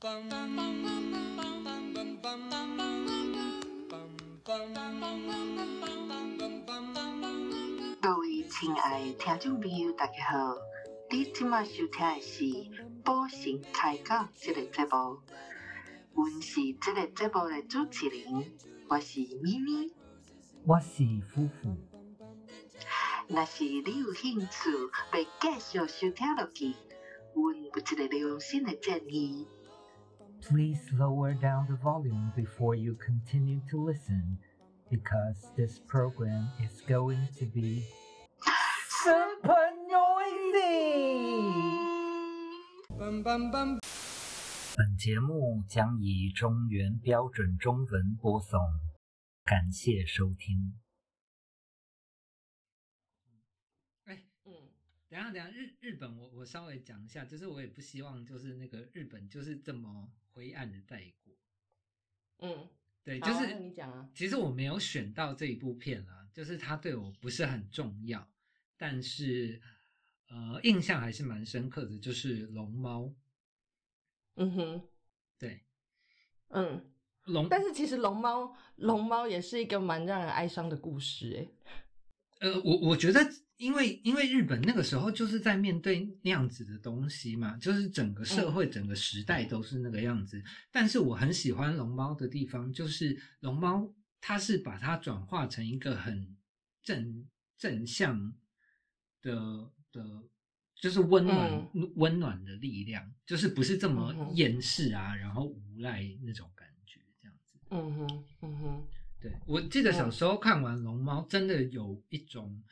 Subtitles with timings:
[0.00, 0.08] 各
[8.16, 10.56] 位亲爱的听众朋友，大家好！
[11.10, 12.44] 你今麦收听的是
[13.04, 15.18] 《宝神开讲》这个节目，
[16.14, 18.50] 阮是这个节目的主持人，
[18.88, 19.92] 我是咪咪。
[20.64, 21.76] 我是夫妇。
[23.28, 24.70] 若是你有兴趣
[25.12, 26.74] 要继续收听落去，
[27.34, 29.46] 阮有一个良心的建议。
[30.42, 34.38] Please lower down the volume before you continue to listen,
[34.90, 37.84] because this program is going to be
[39.04, 40.10] super noisy.
[44.76, 48.58] 本节目将以中原标准中文播送，
[49.44, 50.80] 感谢收听。
[54.04, 54.52] 哎，嗯，
[55.08, 61.34] 等一下等一下，日日本我我稍微讲一下，就是我也不希望就是那个日本就是这么灰暗的带过。
[62.38, 62.68] 嗯，
[63.04, 64.08] 对，就是你讲啊。
[64.14, 68.26] 其实我没有选到这一部片啦，就是它对我不是很重要，
[68.76, 69.60] 但是
[70.28, 73.14] 呃印象还是蛮深刻的，就是龙猫。
[74.36, 74.88] 嗯哼，
[75.38, 75.64] 对，
[76.48, 76.90] 嗯，
[77.24, 81.46] 龙，但是其实龙猫，龙猫也是一个蛮让人哀伤的故事，
[82.38, 83.20] 哎，呃，我我觉得，
[83.60, 90.42] 因为因为日本那个时候就是在面对那样子的东西嘛，就是整个社会、整个时代都是那个样子。
[90.72, 96.34] 但是我很喜欢龙猫的地方，就是龙猫它是把它转化成一个很
[96.82, 98.32] 正正向
[99.20, 100.22] 的的，
[100.74, 107.58] 就是温暖、温暖的力量，就是不是这么厌世啊，然后无赖那种感觉，这样子。
[107.68, 108.86] 嗯哼，嗯哼，
[109.20, 112.62] 对，我记得小时候看完《龙猫》，真的有一种，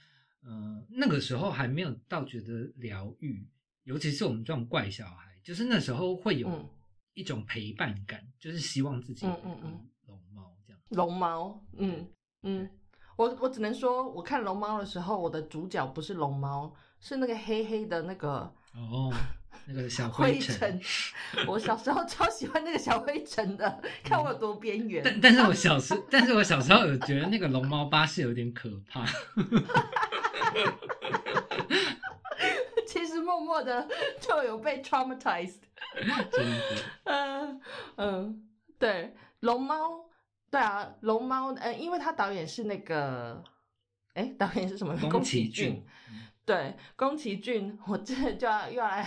[0.44, 3.47] 呃，那个时候还没有到觉得疗愈，
[3.84, 6.69] 尤其是我们这种怪小孩，就是那时候会有嗯
[7.14, 10.81] 一种陪伴感，就是希望自己嗯嗯嗯龙猫这样。
[10.91, 12.06] 龙猫，嗯
[12.43, 12.71] 嗯，
[13.16, 19.12] 我我只能说，我看龙猫的时候，我的主角不是龙猫，是那个黑黑的那个哦，
[19.66, 20.81] 那个小灰尘。
[21.47, 25.03] 我小时候超喜欢那个小灰尘的， 看我有多边缘。
[25.05, 29.05] 但但是我 小时，但是我小时候有觉得那个龙猫巴士有点可怕。
[32.86, 33.86] 其实默默的
[34.20, 35.60] 就有被 traumatized。
[36.31, 36.60] 真的，
[37.04, 37.60] 嗯
[37.97, 38.48] 嗯，
[38.78, 40.04] 对，龙猫，
[40.50, 43.42] 对啊，龙猫，呃，因为他导演是那个，
[44.14, 44.97] 哎，导演是什么？
[45.10, 45.87] 宫崎崎骏。
[46.44, 49.06] 对，宫崎骏，我这就要又要来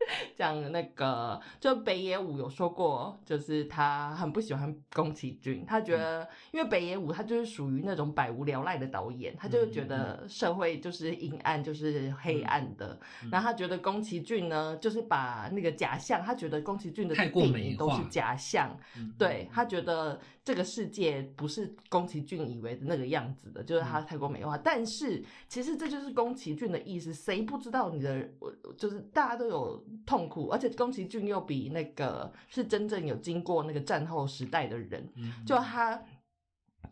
[0.36, 12.98] 讲那个，就北野武有说过，就是他很不喜欢宫崎骏，他觉得，因为北野武他就是属于那种百无聊赖的导演，他就是觉得社会就是阴暗，就是黑暗的，
[13.30, 23.90] 然后他觉得宫崎骏呢，就是把那个假象，他觉得宫崎骏的电影都是假象，嗯对他觉得这个世界不是宫崎骏以为的那个样子的，就是嗯。
[23.90, 24.56] 他太过美化。
[24.56, 28.28] 但是其实这就是宫崎骏的意思，谁不知道你的，
[28.76, 36.02] 就是大家都有痛苦，而且宫崎骏又比那个是真正有经过那个战后时代的人，嗯就他。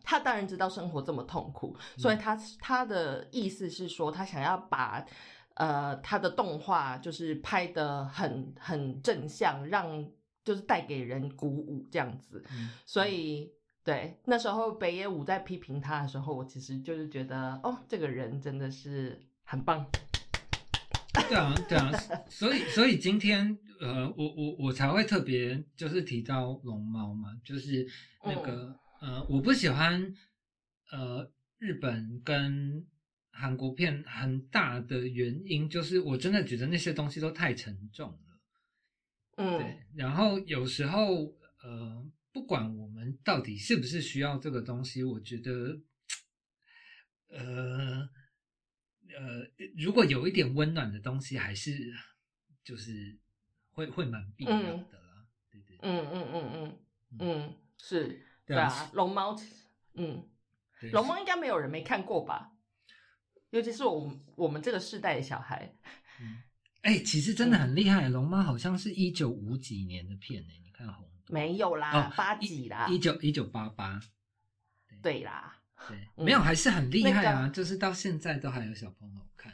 [0.01, 5.05] 他当然知道生活这么痛苦，所以他他的意思是说，他想要把
[5.55, 10.07] 呃他的动画就是拍的很很正向，让
[10.43, 12.43] 就是带给人鼓舞这样子。
[12.51, 13.51] 嗯所以
[13.83, 19.85] 对那时候北野武在批评他的时候，我其实就是觉得哦，这个人真的是很棒。
[21.13, 21.91] 对啊，对啊，
[22.29, 27.87] 所以所以今天呃，我我我才会特别就是提到龙猫嘛，就是
[28.23, 30.13] 那个、呃，我不喜欢
[30.91, 32.85] 呃日本跟
[33.31, 38.39] 韩国片很大的原因，就是我真的觉得那些东西都太沉重了。
[39.37, 41.25] 嗯对，然后有时候
[41.63, 45.79] 呃，不管我们到底是不是需要这个东西，我觉得
[47.29, 48.09] 呃
[49.17, 49.45] 呃，
[49.77, 51.93] 如果有一点温暖的东西，还是
[52.63, 53.17] 就是
[53.71, 55.25] 会会蛮必要的啦。
[55.51, 56.79] 对对嗯嗯嗯嗯
[57.19, 59.35] 嗯，是，对啊龙猫，
[59.93, 60.27] 嗯，
[60.79, 62.51] 对，龙猫应该没有人没看过吧？
[63.49, 65.75] 尤其是我们我们这个世代的小孩，
[66.83, 73.99] 哎、其实真的很厉害，龙猫好像是一九五几年的片呢、你看红豆没有啦哦，八几啦，一九一九八八，
[75.01, 75.58] 对啦，
[76.15, 79.51] 没有还是很厉害啊，那个就是到现在都还有小朋友看，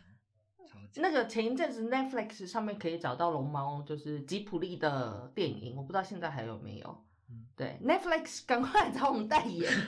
[0.67, 7.05] 超级那个前一阵子 Netflix 上面可以找到龙猫，就是吉普力的电影，我不知道现在还有没有。
[7.29, 9.71] 嗯对，Netflix 赶快来找我们代言。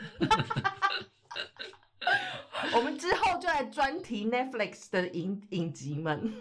[2.74, 6.34] 我们之后就来专题 Netflix 的影影集们。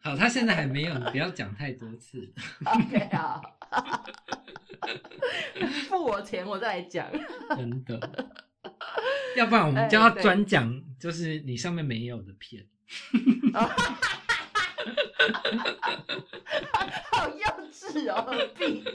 [0.00, 2.32] 好，他现在还没有，你不要讲太多次。
[2.64, 3.40] OK 啊，
[5.88, 7.08] 付我钱我再来讲。
[7.50, 8.28] 真的，
[9.36, 12.66] 要不然我们就要专讲，就是你上面没有的片。
[17.12, 18.84] 好幼稚哦，何必？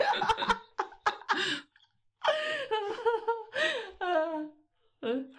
[4.99, 5.33] 嗯，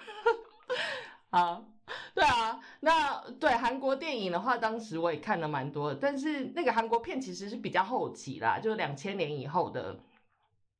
[2.14, 9.98] 对啊，那对韩国电影的话，当时我也看了蛮多，但是那个韩国片其实是比较后期啦，就是两千年以后的。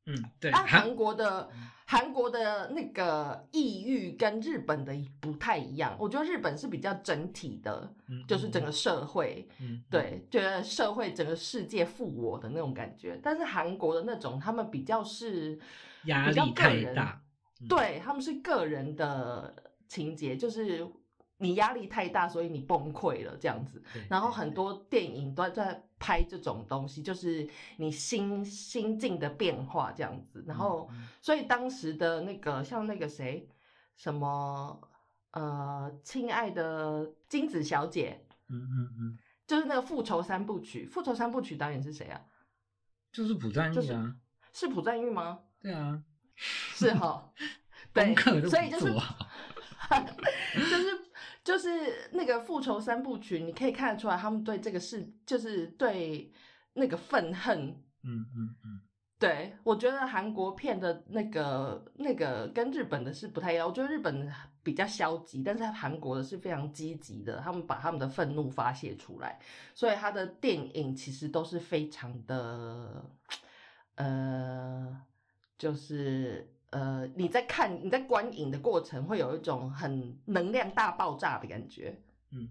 [0.07, 1.51] 嗯，对，啊，韩韩国的
[1.87, 13.19] 韩国的那个抑郁跟日本的不太一样，我觉得日本是比较整体的，嗯就是整个社会，嗯，对，觉得社会整个世界负我的那种感觉。
[13.23, 15.59] 但是韩国的那种，他们比较是
[16.05, 17.21] 压比较力太个人大。
[17.21, 17.21] 嗯
[17.67, 19.55] 对他们是个人的
[19.89, 20.87] 情节，就是
[21.45, 23.83] 你压力太大，所以你崩溃了这样子。
[24.09, 27.47] 然后很多电影都在拍这种东西，就是
[27.77, 30.43] 你心心境的变化这样子。
[30.47, 33.47] 然后，嗯所以当时的那个像那个谁，
[33.97, 34.81] 什么
[35.33, 40.87] 呃，亲爱的金子小姐，嗯嗯嗯，就是那个复仇三部曲。
[40.87, 42.21] 复仇三部曲导演是谁啊？
[43.13, 44.17] 就是朴赞就是玉啊，
[44.53, 45.41] 是朴赞玉吗？
[45.61, 46.03] 对啊，
[46.37, 47.33] 是哈，
[47.93, 48.15] 对
[48.49, 48.95] 所以就是。
[50.55, 51.04] 就 是
[51.45, 51.69] 就是
[52.11, 56.33] 那个复仇三部曲，你可以看得出来，他们对这个事就是对
[56.73, 57.69] 那个愤恨。
[58.03, 58.81] 嗯嗯嗯，
[59.19, 64.31] 对我觉得韩国片的那个那个跟日本的是不太一样，我觉得日本
[64.63, 69.39] 比较消极，但是韩国的是非常积极的，他们把他们的愤怒发泄出来，
[69.75, 73.05] 所以他的电影其实都是非常的，
[73.95, 75.01] 呃，
[75.59, 81.97] 就是呃，你在看你在观影的过程会有一种很能量大爆炸的感觉。
[82.33, 82.51] 嗯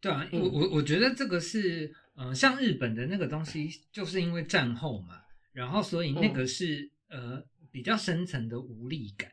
[0.00, 0.40] 对啊，嗯。
[0.40, 5.20] 我我我觉得这个是，呃，像日本的那个东西，就是因为战后嘛，
[5.52, 6.32] 然后所以那嗯。
[6.32, 9.30] 个是、呃比较深层的无力感，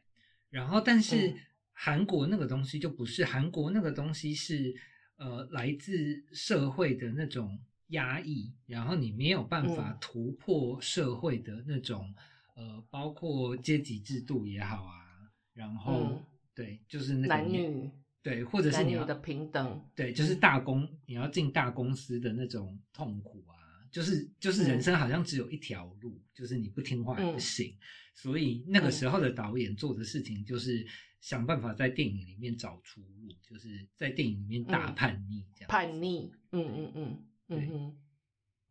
[0.49, 1.39] 然后但是嗯。
[1.71, 4.75] 韩国那个东西就不是，韩国那个东西是
[5.15, 7.57] 呃来自社会的那种
[7.87, 9.97] 压抑，然后你没有办法嗯。
[10.01, 12.13] 突破社会的那种、
[12.57, 16.25] 呃，包括阶级制度也好啊，然后、嗯
[16.55, 17.91] 对，就是那个男女
[18.23, 27.77] 对，或者是男女的平等，对，就是大公你要进大公司的那种痛苦啊，就是就是人嗯生好像只有一条路，就是你不听话也不嗯行。
[28.15, 30.83] 所以那个嗯时候的导演做的事情就是
[31.21, 35.69] 想办法在电影里面找出路，就是在电影里面大嗯叛逆这样。
[35.69, 37.97] 叛逆，嗯嗯嗯对嗯，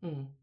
[0.03, 0.35] 嗯，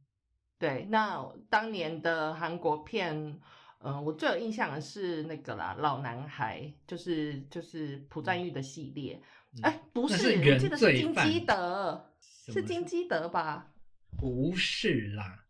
[0.63, 0.85] 对。
[0.89, 3.37] 那当年的韩国片，
[3.79, 9.21] 呃，我最有印象的是那个啦，《老男孩》，就是就是朴赞玉的系列。
[9.55, 13.73] 嗯哎、不是，是我记得是金基德，是金基德吧？
[14.17, 15.43] 不是啦，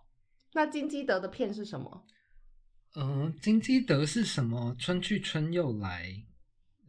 [0.54, 2.06] 那金基德的片是什么？
[2.95, 4.75] 嗯、金基德是什么？
[4.80, 6.12] 春去春又来，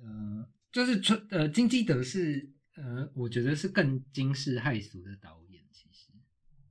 [0.00, 6.10] 呃，就是春呃，金基德是呃，我觉得是更惊世骇俗的导演，其实。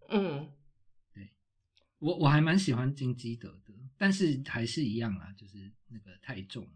[0.09, 0.51] 嗯
[2.03, 6.69] 我我还蛮喜欢金基德的，但是还是一样啦，就是那个太重了。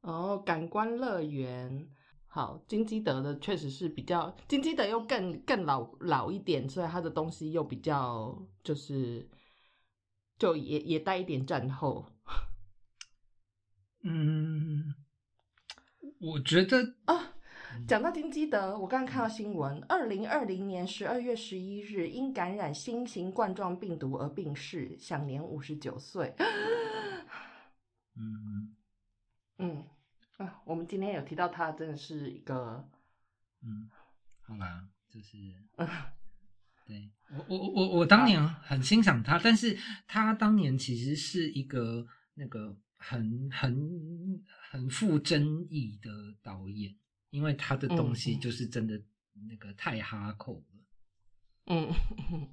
[0.00, 1.90] 哦，感官乐园。
[2.26, 9.28] 好，金基德的确实是比较，金基德又更更老老一点，所以他的东西又比较就是，
[10.38, 12.10] 就也也带一点战后
[14.00, 14.94] 嗯，
[16.18, 17.33] 我觉得啊。
[17.86, 26.34] 讲到金基德，我刚刚看到新闻，二零二零年十二月十一日因感染新型冠状病毒而病逝，享年五十九岁。
[28.16, 28.74] 嗯
[29.58, 29.84] 嗯
[30.38, 32.88] 啊，我们今天有提到他，真的是一个
[33.62, 33.90] 嗯，
[34.40, 35.36] 好啦，就是
[35.76, 35.88] 嗯
[36.86, 39.76] 对我我我我当年很欣赏他，但是
[40.06, 46.10] 他当年其实是一个那个很很很富争议的
[46.42, 46.94] 导演，
[47.34, 49.02] 因为他的东西就是真的
[49.48, 50.84] 那个太哈扣了。
[51.66, 51.92] 嗯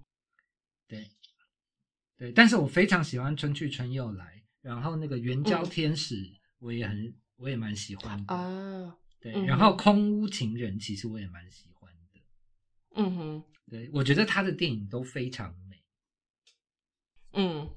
[0.89, 1.07] 对，
[2.17, 6.15] 对，但是我非常喜欢《春去春又来》，然后那个《援交嗯天使》
[6.57, 8.33] 我也很，我也蛮喜欢的。
[8.33, 12.21] 啊，对，嗯然后《空屋情人》其实我也蛮喜欢的。
[12.95, 15.83] 嗯哼，对，我觉得他的电影都非常美，
[17.33, 17.69] 嗯。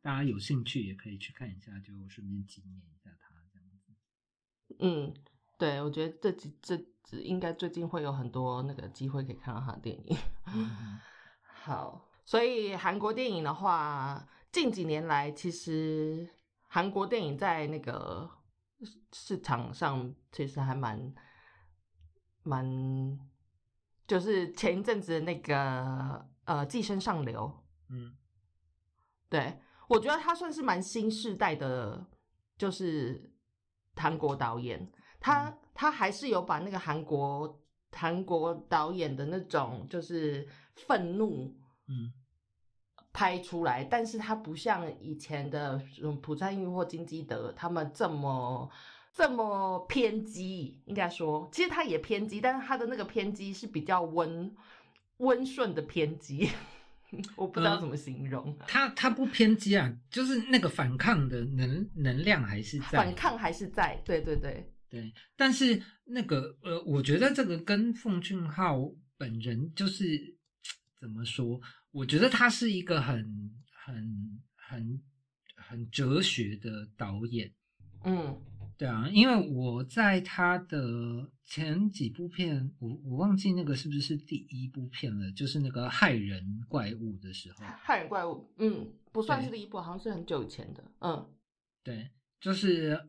[0.00, 3.27] 大家有兴趣也可以去看一下，就顺便纪念一下他。
[4.78, 5.12] 嗯，
[5.56, 10.16] 对，我觉得这几这这应该最近会有很多那个机会可以看到他的电影。
[10.54, 11.00] 嗯
[11.42, 16.28] 好，所以韩国电影的话，近几年来其实
[16.66, 18.30] 韩国电影在那个
[19.12, 21.12] 市场上其实还蛮
[22.42, 23.18] 蛮，
[24.06, 27.60] 就是前一阵子那个呃《寄生上流》，
[27.92, 28.14] 嗯
[29.28, 32.06] 对我觉得他算是蛮新世代的，
[32.56, 33.30] 就是
[33.98, 34.90] 韩国导演，
[35.20, 37.60] 他他还是有把那个韩国
[37.92, 41.54] 韩国导演的那种就是愤怒
[41.88, 42.12] 嗯。
[43.10, 48.70] 拍出来，但是他不像以前的嗯朴赞玉或金基德他们这么
[49.12, 54.54] 这么偏激，应该说，其实他也偏激，但是他的那个偏激是比较温
[55.16, 56.48] 温顺的偏激，
[57.36, 58.56] 我不知道嗯怎么形容。
[58.68, 70.36] 他他不偏激啊，就是那个反抗的能能量还是在反抗还是在，对对对，对，但是那个呃，我觉得这个跟奉俊昊本人就是
[71.00, 71.60] 怎么说？
[71.90, 73.16] 我觉得他是一个很
[73.72, 75.02] 很很
[75.56, 77.50] 很哲学的导演。
[78.04, 78.38] 嗯
[78.78, 91.28] 对啊，因为我在他的前几部片，我我忘记那个是不是第一部片了，就是那个害人怪物的时候，害人怪物，嗯，不算是第一部，好像是很久以前的，嗯。
[91.82, 92.08] 对，
[92.40, 93.00] 就是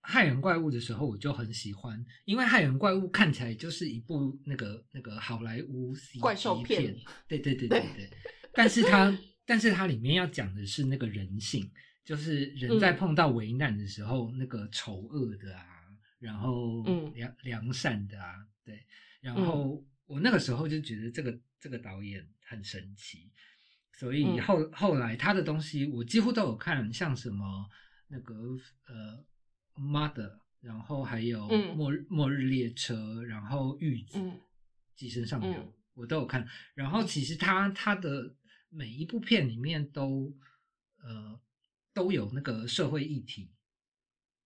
[0.00, 6.96] 害人怪物的时候，我就很喜欢，因为害人怪物看起来就是一部那个那个好莱坞怪兽片片，
[7.28, 8.10] 对对对对对，
[8.54, 11.70] 但是它但是它里面要讲的是那个人性，
[12.08, 12.96] 就是人在嗯。
[12.96, 15.62] 碰到危难的时候，那个丑恶的啊，
[16.18, 17.12] 然后嗯。
[17.12, 18.34] 良良善的啊，
[18.64, 18.82] 对，
[19.20, 23.30] 然后我那个时候就觉得这个这个导演很神奇，
[23.92, 24.40] 所以嗯。
[24.40, 27.68] 后、后来他的东西我几乎都有看，像什么
[28.06, 28.34] 那个
[28.86, 29.22] 呃
[29.74, 31.76] Mother，然后还有嗯。
[31.76, 34.40] 末日、末日列车，然后玉子、嗯
[34.96, 35.72] 寄生上流，嗯。
[35.92, 36.48] 我都有看。
[36.74, 38.34] 然后其实他他的
[38.70, 40.34] 每一部片里面都
[41.02, 41.38] 呃
[41.98, 43.50] 都有那个社会议题，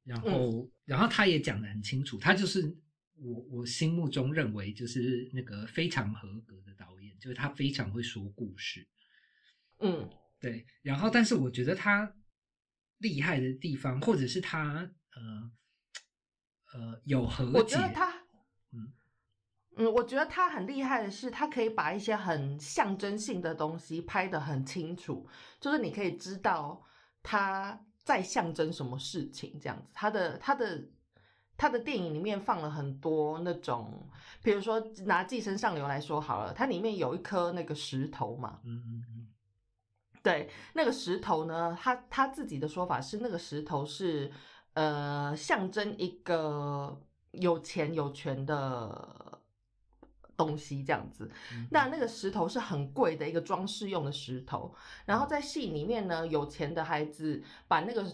[0.04, 2.74] 然后、然后他也讲得很清楚，他就是
[3.16, 8.88] 我我心目中认为就是那个非常合格的导演，就是他非常会说故事。
[9.80, 10.08] 嗯。
[10.40, 12.16] 对，然后但是我觉得他
[12.98, 15.52] 厉害的地方，或者是他呃
[16.72, 18.10] 呃有和解，我觉得他，
[18.72, 18.92] 嗯。
[19.76, 25.28] 嗯，我觉得他很厉害的是，他可以把一些很象征性的东西拍得很清楚，
[25.60, 26.82] 就是你可以知道
[27.22, 29.90] 他在象征什么事情，这样子。
[29.92, 30.84] 他的他的
[31.56, 34.08] 他的电影里面放了很多那种，
[34.42, 39.28] 比如说拿《寄生上流》来说好了，它里面有一颗那个石头嘛，嗯嗯嗯
[40.22, 44.30] 对，那个石头呢，他他自己的说法是，那个石头是
[44.74, 47.00] 呃象征一个
[47.32, 49.31] 有钱有权的
[50.42, 51.30] 东西这样子。
[51.52, 58.04] 嗯那那个石头是很贵的一个装饰用的石头，然后在戏里面呢，有钱的孩子把那个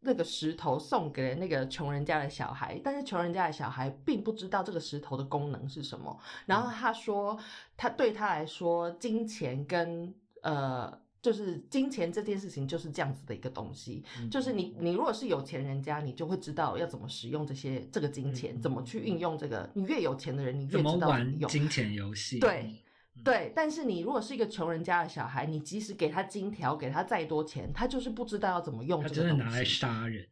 [0.00, 6.18] 那个石头送给了那个穷人家的小孩，但是穷人家的小孩并不知道这个石头的功能是什么。
[6.46, 7.38] 然后他说，
[7.76, 11.03] 他对他来说，金钱跟呃。
[11.24, 19.70] 就是金钱这件事情就是这样子的一个东西，嗯就是你你如果是有钱人家，你就会知道要怎么使用这些这个金钱，嗯怎么去运用这个。
[19.72, 21.48] 你越有钱的人，你越知道怎么玩用。
[21.48, 22.38] 金钱游戏？
[22.38, 22.70] 对
[23.24, 29.64] 对，但是你如果是一个穷人家的小孩，你即使给他金条，给他再多钱，他就是不知道要怎么用他这个东真的拿来。
[29.64, 30.28] 杀人。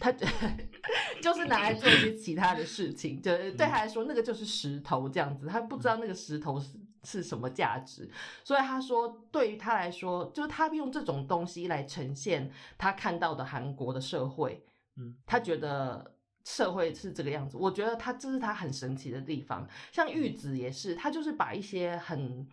[0.00, 0.10] 他
[1.20, 6.68] 就是拿来做一些其他的事情，就是对他来说，那个就是石头这样子，他不知道那个石头是
[7.08, 8.10] 是什么价值，
[8.44, 14.62] 所以他说，对于他来说，就是他用这种东西来呈现他看到的韩国的社会，
[14.96, 17.56] 嗯，他觉得社会是这个样子。
[17.56, 19.66] 我觉得他这是他很神奇的地方。
[19.90, 22.46] 像玉子也是，他就是把一些很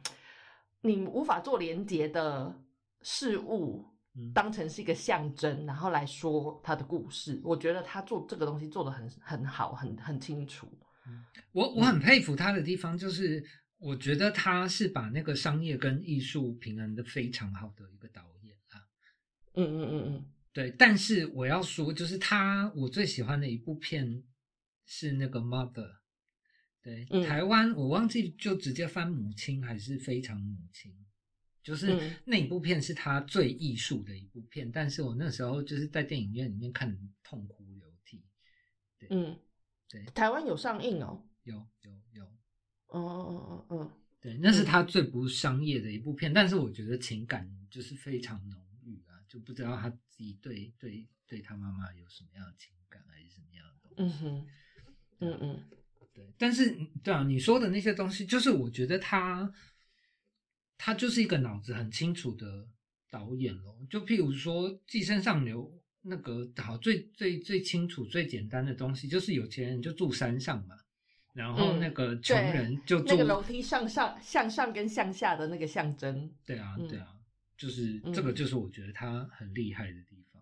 [0.80, 2.56] 你无法做连接的
[3.02, 3.84] 事物
[4.16, 7.42] 嗯当成是一个象征，然后来说他的故事。
[7.44, 10.66] 我觉得他做这个东西做的很很好，很很清楚。
[11.52, 13.44] 我我很佩服他的地方，就是
[13.78, 18.88] 我觉得他是把那个商业跟艺术平衡的非常好的一个导演啊。
[19.54, 24.24] 嗯嗯嗯嗯对，但是我要说，就是他我最喜欢的一部片
[24.86, 25.92] 是那个《Mother》。
[26.82, 30.96] 对，嗯台湾我忘记就直接翻母亲还是非常母亲，
[31.64, 38.24] 就是嗯那一部片是他最艺术的一部片，但是我那时候就是在电影院里面看得痛哭流涕。
[39.10, 39.38] 嗯，
[39.90, 41.28] 对，台湾有上映哦。
[41.44, 41.92] 有有
[43.00, 54.16] 有，嗯嗯嗯嗯对，那是嗯他最不商业的一部片，但是我觉得情感就是非常浓郁啊，就不知道他自己对对对他妈妈有什么样的情感，还是什么样的东西。
[54.16, 54.48] 嗯哼，
[55.20, 55.64] 嗯嗯
[56.14, 59.52] 对，但是对啊，你说的那些东西，就是我觉得他
[60.78, 62.68] 他就是一个脑子很清楚的
[63.10, 63.86] 导演咯。
[63.90, 65.64] 就譬如说《寄生上流》，
[66.02, 70.76] 那个好最最最清楚、最简单的东西，就是有钱人就住山上嘛，
[71.36, 76.32] 然后嗯那个穷人就住、那个楼梯向上、向上跟向下的那个象征。
[76.46, 77.08] 对啊，嗯对啊，
[77.58, 80.42] 就是嗯这个就是我觉得他很厉害的地方。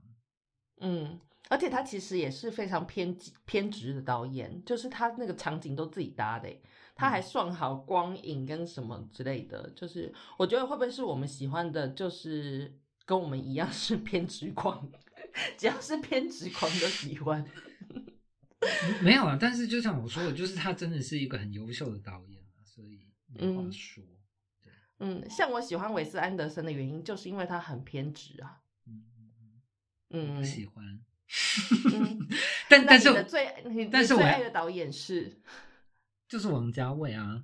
[0.81, 1.19] 嗯，
[1.49, 6.61] 而且他其实也是非常偏激偏执的导演，就是他那个场景都自己搭的欸，
[6.95, 9.67] 他还算好光影跟什么之类的。
[9.75, 12.71] 就是我觉得会不会是我们喜欢的，就是
[13.03, 14.87] 跟我们一样是 偏执狂，
[15.57, 17.43] 只要是偏执狂都喜欢。
[19.03, 24.03] 没有啊，但是就像我说的，就是他真的是一个很优秀的导演啊，所以没话嗯说。
[24.99, 28.61] 嗯，像我喜欢韦斯安德森的原因，就是因为他很偏执啊。
[28.85, 29.03] 嗯
[30.09, 30.85] 嗯喜欢。
[31.93, 32.27] 嗯
[32.69, 33.47] 但但是我的最
[33.91, 35.41] 但是我爱的导演是？
[36.27, 37.43] 就是王家卫啊，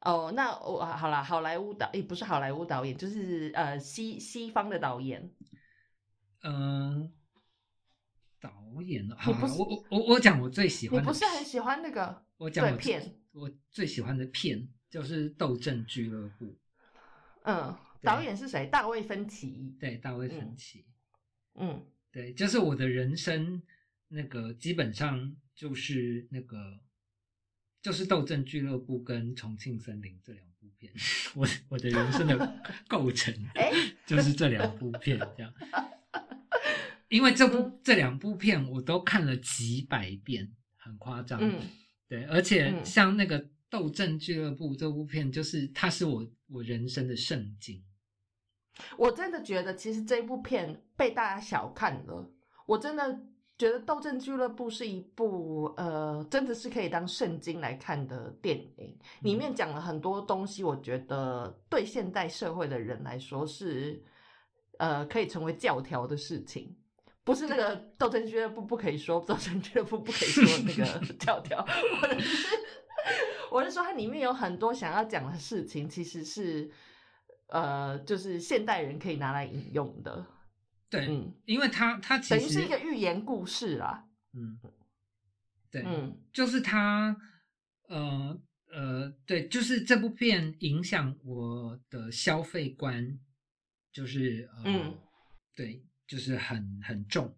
[0.00, 5.30] 哦，那我好了，好莱坞导也不是好莱坞导演，就是呃西西方的导演。
[6.42, 7.12] 嗯、
[8.42, 9.14] 导演呢？
[9.18, 12.24] 好啊，我我我我讲我最喜欢的，你不是很喜欢那个？
[12.36, 16.46] 我讲我片，我最喜欢的片就是《斗阵俱乐部》，
[17.44, 18.66] 嗯，导演是谁？
[18.66, 19.76] 大卫芬奇。
[19.78, 20.84] 对，大卫芬嗯奇，
[21.54, 23.62] 嗯对，就是我的人生
[24.08, 26.80] 那个基本上就是那个
[27.80, 30.92] 就是《斗阵俱乐部》跟《重庆森林》这两部片，
[31.36, 33.70] 我我的人生的 构成哎
[34.04, 35.54] 就是这两部片这样。
[37.12, 41.38] 因为这部、嗯这两部片我都看了几百遍，很夸张。
[41.42, 41.60] 嗯
[42.08, 43.38] 对，而且嗯像那个
[43.68, 47.84] 《斗阵俱乐部》这部片，就是它是我我人生的圣经。
[48.96, 52.32] 我真的觉得，其实这部片被大家小看了。
[52.66, 53.20] 我真的
[53.58, 58.98] 觉得《斗阵俱乐部》是一部呃，真的是可以当圣经来看的电影。
[59.20, 64.02] 里面讲了很多东西，我觉得对现代社会的人来说是
[64.78, 66.74] 呃可以成为教条的事情。
[67.24, 71.64] 不是那个斗争俱乐部不可以说，斗争俱乐部不可以说那个 跳跳，
[72.02, 72.48] 我的是
[73.50, 76.70] 我是说它里面有很多想要讲的事情，其实是
[77.48, 80.26] 呃，就是现代人可以拿来引用的，
[80.88, 84.58] 对，嗯，因为它它其实等于是一个寓言故事啦，嗯，
[85.70, 87.16] 对，嗯就是它，
[87.88, 88.40] 呃
[88.72, 93.18] 呃，对，就是这部片影响我的消费观，
[93.92, 94.98] 就是呃，嗯
[95.54, 97.36] 对，就是很很重。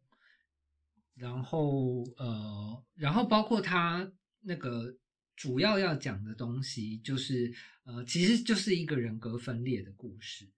[1.14, 4.96] 然后呃，然后包括他那个
[5.36, 10.48] 主要要讲的东西，就是呃，其实就是一个人格分裂的故事。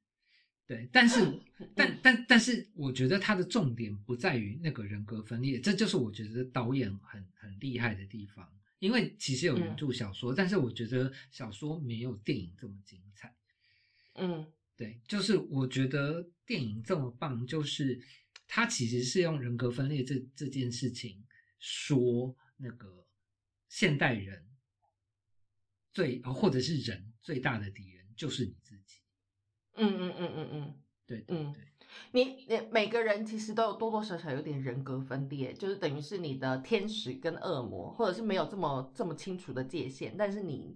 [0.66, 8.50] 对，但是嗯但但但是，我觉得他的重点不在于那个人格分裂，这就是我觉得导演很很厉害的地方。
[8.78, 13.34] 因为其实有原著小说，但是我觉得小说没有电影这么精彩。
[14.16, 18.00] 嗯对，就是我觉得电影这么棒，就是
[18.46, 21.24] 它其实是用人格分裂这这件事情
[21.58, 23.06] 说那个
[23.68, 24.46] 现代人
[25.92, 29.00] 最呃或者是人最大的敌人就是你自己。
[29.74, 30.74] 嗯嗯嗯嗯嗯。
[31.06, 31.62] 对对嗯对，
[32.10, 40.74] 你你每个人其实都有多多少少有点人格分裂，就是等于是你的天使跟恶魔，或者是没有这么这么清楚的界限，但是你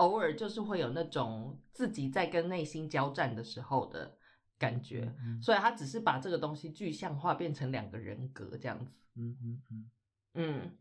[0.00, 4.16] 偶尔就是会有那种自己在跟内心交战的时候的
[4.58, 8.92] 感觉，嗯所以他只是把这个东西具象化，变成两个人格这样子。
[9.16, 9.90] 嗯嗯嗯，
[10.34, 10.76] 嗯，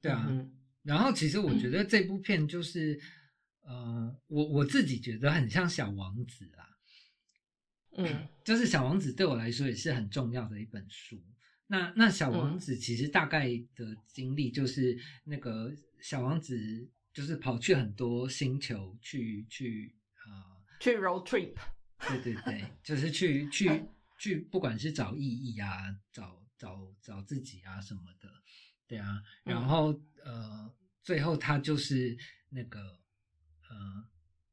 [0.00, 0.26] 对啊。
[0.28, 2.96] 嗯然后其实我觉得这部片就是，
[3.62, 6.62] 呃，我我自己觉得很像小王子啊，
[7.98, 11.20] 嗯 就是小王子对我来说也是很重要的一本书。
[11.66, 16.56] 那那小嗯王子其实大概的经历就是那个小王子
[17.16, 21.54] 就是跑去很多星球去去呃，去 road trip。
[22.06, 23.82] 对对对，就是去去
[24.18, 28.30] 去，不管是找意义啊，找找找自己啊什么的，
[28.86, 29.22] 对啊。
[29.44, 32.14] 然嗯后呃，最后他就是
[32.50, 32.78] 那个
[33.70, 34.04] 呃，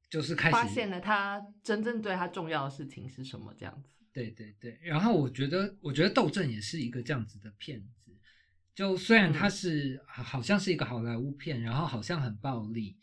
[0.09, 3.89] 就是开始发现了他真正对他重要的事情是什么，这样子。
[4.13, 8.17] 对对对，然后我觉得，我觉得《斗阵》也是一个这样子的片子。
[8.75, 9.51] 就虽然它嗯。
[9.51, 12.97] 是、好好像是一个好莱坞片，然后好像很暴力，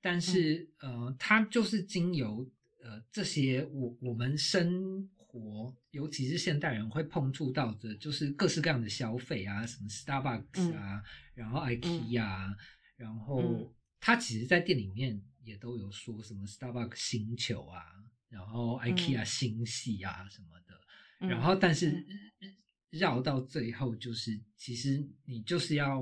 [0.00, 2.50] 但是、呃，它就是经由
[2.82, 11.02] 呃这些我我们生活，尤其是现代人会碰触到的，就是各式各样的消费啊，什么 Starbucks 啊，
[11.34, 12.56] 然后 IKEA，、啊，
[12.96, 17.82] 然后嗯它其实在店里面也都有说什么 Starbucks 星球啊，
[18.28, 20.80] 然后 IKEA 星系啊什么的，
[21.20, 22.54] 嗯然后但是嗯
[22.92, 26.00] 绕到最后，就是其实你就是要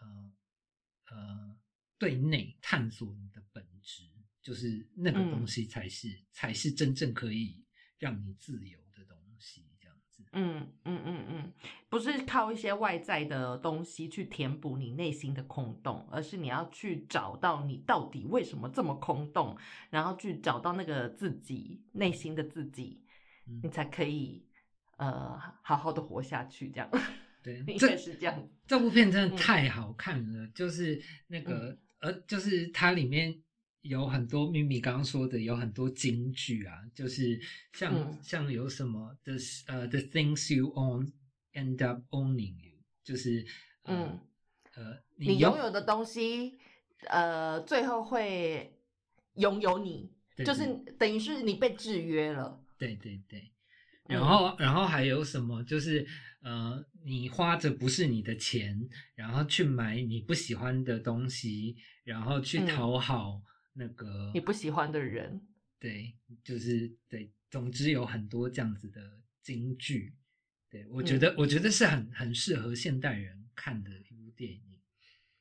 [0.00, 0.32] 呃
[1.10, 1.56] 呃
[1.98, 4.02] 对内探索你的本质，
[4.42, 5.30] 就是那个嗯。
[5.30, 7.64] 东西才是、才是真正可以
[7.98, 10.24] 让你自由的东西，这样子。
[10.32, 11.52] 嗯嗯嗯嗯，
[11.88, 19.56] 不是靠一些外在的东西去填补你内心的空洞，而是你要去找到你到底为什么这么空洞，
[19.90, 23.04] 然后去找到那个自己内心的自己，
[23.46, 23.60] 嗯。
[23.62, 24.44] 你才可以
[25.00, 26.68] 呃好好的活下去。
[26.70, 26.90] 这样，
[27.42, 28.48] 对，应这该是这样。
[28.66, 33.34] 这部片真的嗯太好看了，就是那个、呃，就是它里面
[33.82, 37.40] 有很多咪咪刚刚说的有很多金句啊，就是
[37.72, 39.32] 像、嗯像有什么 the
[39.66, 41.10] 呃 the things you own
[41.54, 43.44] end up owning you，就是
[43.84, 44.20] 呃、嗯
[44.74, 46.58] 呃你拥有的东西，
[47.08, 48.78] 呃，最后会
[49.36, 50.66] 拥有你，对就是
[50.98, 52.62] 等于是你被制约了。
[52.78, 53.50] 对对对，嗯
[54.10, 55.62] 然后、然后还有什么？
[55.62, 56.06] 就是
[56.42, 63.42] 呃，你花着不是你的钱，然后去买你不喜欢的东西，然后去嗯讨好
[63.74, 65.40] 那个、你不喜欢的人，
[65.78, 69.00] 对，就是对，总之有很多这样子的
[69.42, 70.14] 金句。
[70.70, 74.62] 对我觉得，我觉得是很很适合现代人看的一部电影。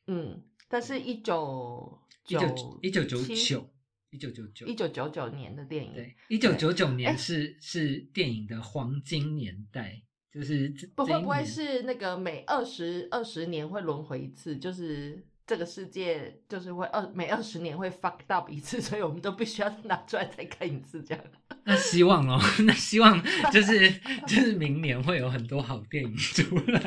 [0.07, 3.73] 嗯，但是一九一九一九九九，
[4.11, 7.15] 一九九九，一九九九年的电影，对，一九九九年哎。
[7.17, 10.01] 是是电影的黄金年代，
[10.33, 21.23] 就是不会不会是那个每二十二十年会轮回一次，就是这个世界就是会二每二十年会 fucked up 一次， 所以我们都必须要拿出来再看一次这样。
[21.65, 23.91] 那希望哦， 那希望就是
[24.25, 26.81] 就是明年会有很多好电影出来，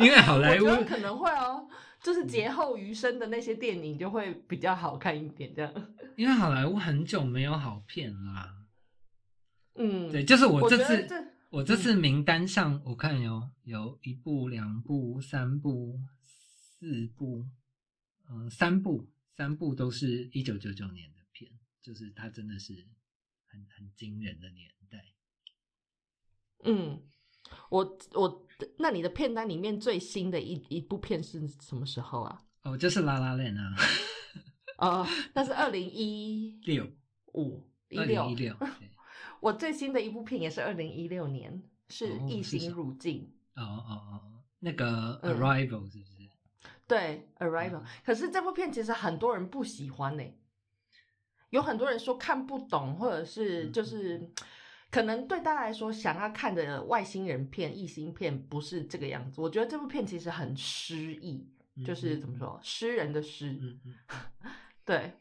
[0.00, 1.66] 因为好我莱坞可能会哦，
[2.02, 5.72] 就是劫后余生的那些电影就会比较好看一点这样。
[6.16, 8.66] 因为好莱坞很久没有好片啦。
[9.74, 17.46] 嗯，对，就是我我这次我这次名单上，我看有有一部、两部、三部、四部，
[18.28, 22.86] 嗯、三部，三部都是一九九九年的片，就是它真的是
[23.46, 25.04] 很很惊人的年代。
[26.64, 27.00] 嗯，
[27.70, 32.42] 我我那你的片单里面最新的一一部片是什么时候啊？
[32.64, 33.74] 哦，就是《拉拉链》啊，
[34.78, 36.86] 哦，那是二零一 六
[37.34, 38.56] 五一二六零一六，
[39.40, 43.32] 我最新的一部片也是二零一六年，是哦《异星是什么入境》。
[43.60, 44.20] 哦哦哦，
[44.58, 44.86] 那个
[45.22, 45.36] 《嗯。
[45.36, 46.12] Arrival》是不是？
[46.86, 47.84] 对，《Arrival》嗯。
[48.04, 50.24] 可是这部片其实很多人不喜欢呢、
[51.50, 53.72] 有很多人说看不懂，或者是嗯。
[53.72, 54.30] 就是
[54.90, 59.40] 可能对大家来说想要看的外星人片、异星片不是这个样子。
[59.40, 61.46] 我觉得这部片其实很诗意，
[61.84, 63.58] 就是怎么说，诗人的诗。
[63.60, 64.50] 嗯 嗯
[64.84, 65.12] 对，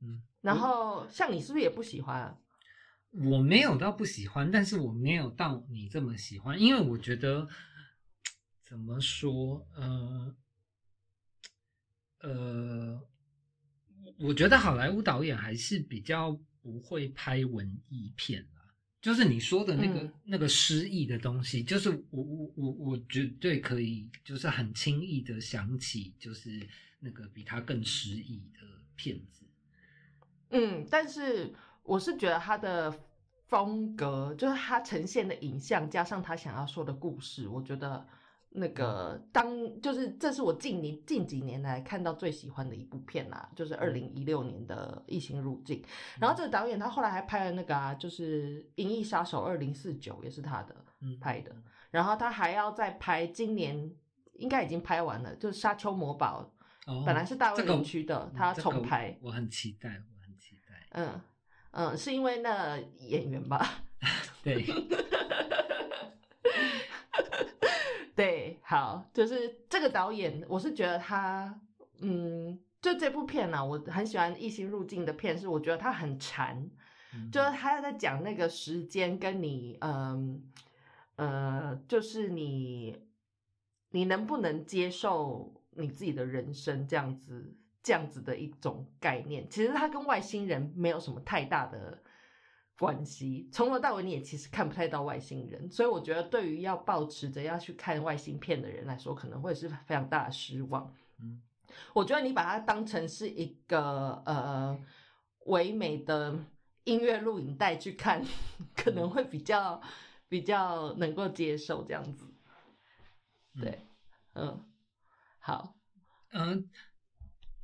[0.00, 2.38] 嗯，然后像你是不是也不喜欢啊？
[3.12, 7.48] 我没有到不喜欢，但是我没有到你这么喜欢，因为我觉得
[8.62, 10.36] 怎么说，呃
[12.20, 13.08] 呃，
[14.18, 18.59] 我觉得好莱坞导演还是比较不会拍文艺片啦。
[19.00, 26.68] 就是你说的那个、嗯那个诗意的东西，就是我我我我绝对可以，就是很轻易的想起，就是
[27.00, 28.60] 那个比他更诗意的
[28.96, 29.46] 片子。
[30.50, 32.92] 嗯，但是我是觉得他的
[33.48, 38.06] 风格，就是他呈现的影像，加上他想要说的故事，我觉得
[38.52, 45.80] 那个当就是这是我近年近几年来看到最喜欢的一部片啦，就是二零一六年的《异形入境》。
[46.18, 51.54] 然后这个导演他后来还拍了那个啊，就是《银翼杀手二零四九》，也是他的嗯，拍的。
[51.90, 53.90] 然后他还要再拍，今年
[54.34, 56.52] 应该已经拍完了，就是《沙丘魔堡》，
[56.92, 60.86] 哦本来是大卫这个林区的嗯他要这个重拍我很期待，我很期待。
[60.90, 61.20] 嗯
[61.72, 63.84] 嗯，是因为那演员吧？
[64.42, 64.64] 对，
[68.14, 71.58] 对，好，就是这个导演，我是觉得他，
[72.00, 76.70] 嗯，就这部片呢、啊，我很喜欢《异星入境》的片，是我觉得他很馋，
[77.14, 80.42] 嗯就是他在讲那个时间跟你，嗯
[81.16, 83.02] 呃，就是你
[83.90, 89.48] 你能不能接受你自己的人生这样子这样子的一种概念。
[89.48, 92.02] 其实他跟外星人没有什么太大的
[92.80, 100.90] 关系，从头到尾你也其实看不太到外星人，所以我觉得对于要抱持着要去看外星片的人来说，可能会是非常大的失望。
[101.20, 101.42] 嗯
[101.92, 104.76] 我觉得你把它当成是一个呃
[105.46, 106.36] 唯美的
[106.84, 108.24] 音乐录影带去看，
[108.74, 109.80] 可能会比较
[110.28, 112.24] 比较能够接受这样子。
[113.60, 113.86] 对，
[114.32, 114.64] 嗯，
[115.38, 115.76] 好，
[116.32, 116.68] 嗯，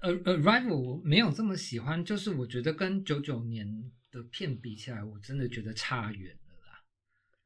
[0.00, 6.82] 呃呃，Arrival 我没有这么喜欢，就是我觉得跟九九年的片比起来，我真的觉得差远了啦。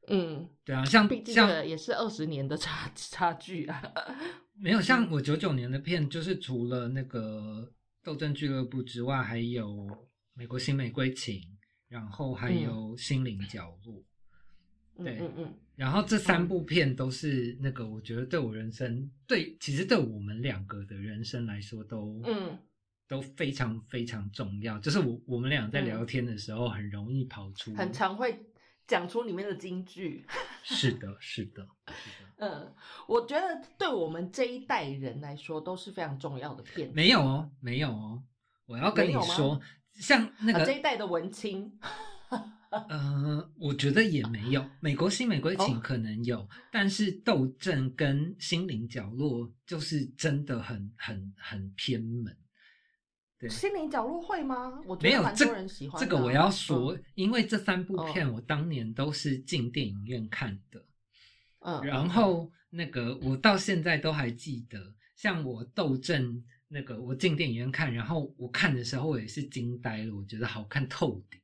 [0.07, 3.81] 嗯，对啊，像像也是二十年的差 差距啊。
[4.55, 7.67] 没有像我九九年的片，就是除了那个
[8.03, 9.67] 《斗争俱乐部》之外，还有
[10.33, 11.35] 《美国新玫瑰情》，
[11.87, 13.95] 然后还有《心灵角落》。
[15.03, 22.55] 对嗯嗯然后这三部片都是那个，我觉得对我人生，对其实对我们两个的人生来说都嗯
[23.11, 24.79] 都非常非常重要。
[24.79, 28.41] 就是我我们俩在聊天的时候，很容易跑出，嗯，很常会
[28.87, 30.25] 讲出里面的金句。
[30.63, 31.67] 是的，是的。
[32.37, 32.73] 嗯，
[33.09, 36.95] 我觉得对我们这一代人来说都是非常重要的片子。
[36.95, 38.23] 没有哦，没有哦，
[38.65, 39.59] 我要跟你说，
[39.91, 41.69] 像那啊个这一代的文青，
[42.71, 44.65] 呃，我觉得也没有。
[44.79, 52.33] 美国新美归情哦可能有，但是斗争跟心灵角落就是真的很很很偏门。
[53.41, 54.79] 对，心灵角落会吗？
[55.01, 57.03] 没有这得蛮多人喜欢这个我要说，嗯。
[57.15, 60.85] 因为这三部片哦我当年都是进电影院看的，
[61.61, 71.41] 嗯，然后那个我到现在都还记得，像我斗阵那个我进电影院看，然后我看的时候我也是惊呆了，我觉得好看透顶。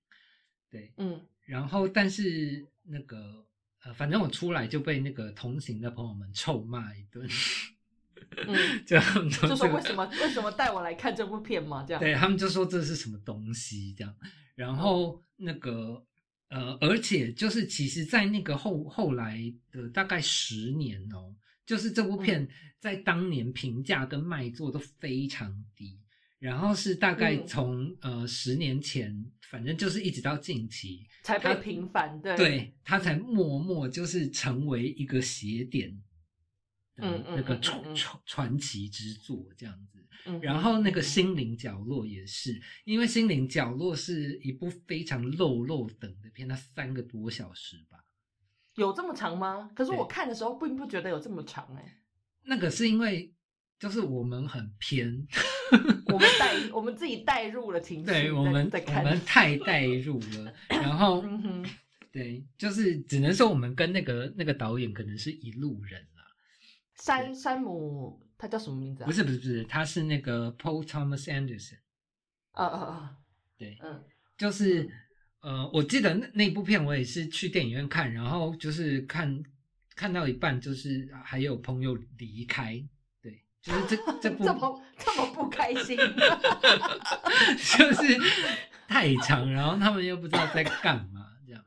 [0.70, 1.20] 对，嗯。
[1.46, 3.44] 然后但是那个
[3.84, 7.28] 呃，反正我出来就被那个同行的朋友们臭骂一顿，
[8.48, 11.84] 嗯， 就他们就这个说为什么为什么带我来看这部片嘛？
[11.88, 14.16] 这样，对他们就说这是什么东西这样，
[14.56, 16.04] 然后那个
[16.50, 22.48] 呃，而且就是其实，在那个后后来的大概十年哦，就是这部片
[22.80, 26.00] 在当年评价跟卖座都非常低，
[26.40, 27.48] 然后是大概嗯。
[27.48, 32.38] 从、呃十年前，反正就是一直到近期，才被它平反，对。
[32.38, 35.92] 对他才默默就是成为一个邪典
[36.98, 40.00] 的嗯嗯那个传传传奇之作这样子。
[40.26, 48.04] 嗯然后那个嗯心灵角落也是，因为心灵角落是一部非常漏漏等的片，它三个多小时吧。
[48.76, 49.72] 有这么长吗？
[49.74, 51.98] 可是我看的时候并不觉得有这么长哎、
[52.44, 53.34] 那个是因为
[53.80, 55.26] 就是我们很偏，
[56.08, 61.24] 我们带 我们自己带入了情绪，对我们我们太带入了，然后
[62.12, 66.17] 对，就是只能说我们跟那个那个导演可能是一路人啦。
[66.98, 69.06] 山山姆他叫什么名字啊？
[69.08, 71.80] 不，是不是不是，他是那个 Paul Thomas Anderson，
[72.52, 73.18] 啊啊啊，
[73.58, 74.04] 对，嗯。
[74.38, 74.88] 就是
[75.40, 79.44] 呃，我记得那那部片我也是去电影院看，然后就是看
[79.96, 82.80] 看到一半，就是还有朋友离开，
[83.20, 88.20] 对，就是这 这部这么这么不开心， 就是
[88.88, 91.66] 太长，然后他们又不知道在干嘛，这样。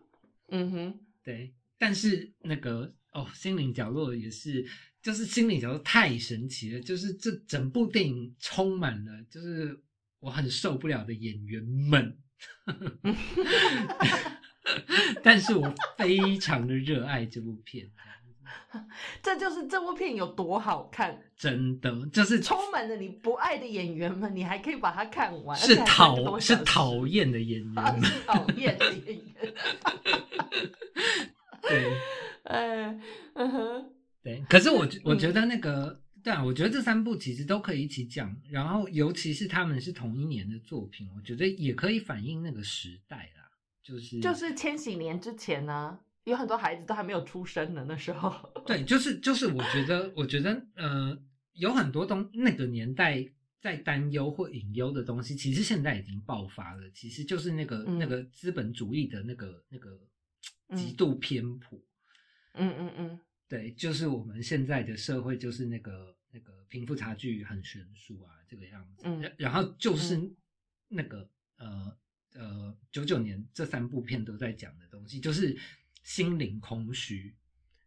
[0.51, 1.53] 嗯哼，对。
[1.77, 4.65] 但是那个哦，心灵角落也是，
[5.03, 9.79] 就是心灵角落太神奇了，就是这整部电影充满了，就是
[10.21, 12.17] 我很受不了的演员们。
[15.23, 17.91] 但是我非常的热爱这部片，
[19.23, 29.55] 这就是这部片有多好看，真的就是充满了你不爱的演员们，你还可以把它看完，是讨是讨厌的演啊员们，是讨厌的演员，
[31.63, 31.93] 对。
[32.45, 32.99] 哎，
[33.35, 34.41] 嗯哼，对。
[34.49, 43.51] 可是我觉我嗯觉得那个，对啊，我觉得这三部其实都可以一起讲，然后尤其是他们是同一年的作品，我觉得也可以反映那个时代啦，
[43.83, 48.31] 就是就是千禧年之前呢、有很多孩子都还没有出生呢，那时候，
[48.67, 51.19] 对，就是就是，我觉得，我觉得，呃，
[51.55, 53.27] 有很多东那个年代
[53.61, 56.91] 在担忧或隐忧的东西，其实现在已经爆发了。
[56.95, 59.99] 其实就是那个、嗯那个资本主义的那个那个
[60.77, 61.79] 极嗯度偏颇。
[62.55, 63.21] 嗯嗯嗯，
[63.51, 69.03] 对，就是我们现在的社会，就是那个那个贫富差距很悬殊啊，这个样子。
[69.05, 69.21] 嗯。
[69.21, 70.19] 然然后就是。
[70.93, 71.97] 那个、呃
[72.35, 75.57] 呃，九九年这三部片都在讲的东西，就是
[76.03, 77.33] 心灵空虚，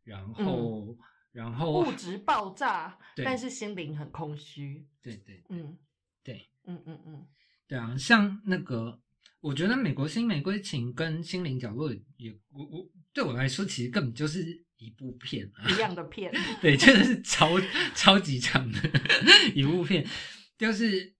[0.05, 0.97] 然后、
[1.33, 5.77] 然后物质爆炸，但是心灵很空虚，对对嗯
[6.23, 6.47] 对。
[6.63, 7.27] 嗯嗯嗯，
[7.67, 8.97] 对啊，像那个，
[9.41, 15.69] 我觉得《美国新玫瑰情》跟《心灵角落》也，我我对我来说，其实根本就是一部片啊。
[15.69, 17.59] 一样的片， 对，真的是超
[17.95, 18.79] 超级长的
[19.55, 20.05] 一部片，
[20.57, 21.13] 就是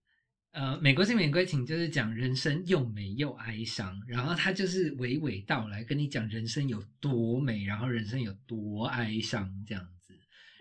[0.52, 10.14] 呃，《美国新玫瑰情》就是讲人生又美又哀伤，然后他就是娓娓道来跟你讲人生有多美，然后人生有多哀伤这样子，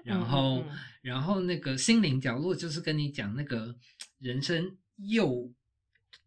[0.04, 0.78] 然后、嗯嗯嗯。
[1.04, 3.76] 然后那个心灵角落就是跟你讲那个
[4.20, 5.54] 人生又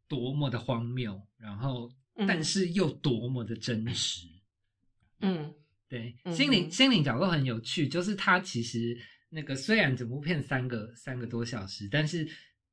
[0.06, 4.28] 多么的荒谬，然后但嗯是又多么的真实。
[5.20, 5.54] 嗯
[5.88, 6.70] 对，嗯心灵哼。
[6.70, 8.96] 心灵角落很有趣，就是它其实
[9.28, 12.28] 那个虽然整部片三个三个多小时，但是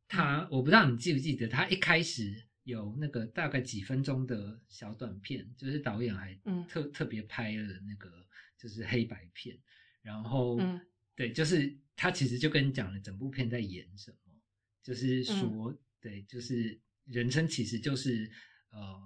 [0.07, 0.47] 它、嗯。
[0.51, 6.65] 我不知道你记不记得，它一开始有那个大概几分钟的小短片，就是导演还嗯。
[6.67, 8.09] 特、特别拍了那个
[8.57, 9.57] 就是黑白片，
[10.01, 10.79] 然后、嗯。
[11.15, 14.33] 对，就是他其实就跟你讲了整部片在演什么，
[14.81, 18.29] 就是说、嗯对，就是人生其实就是
[18.71, 18.99] 呃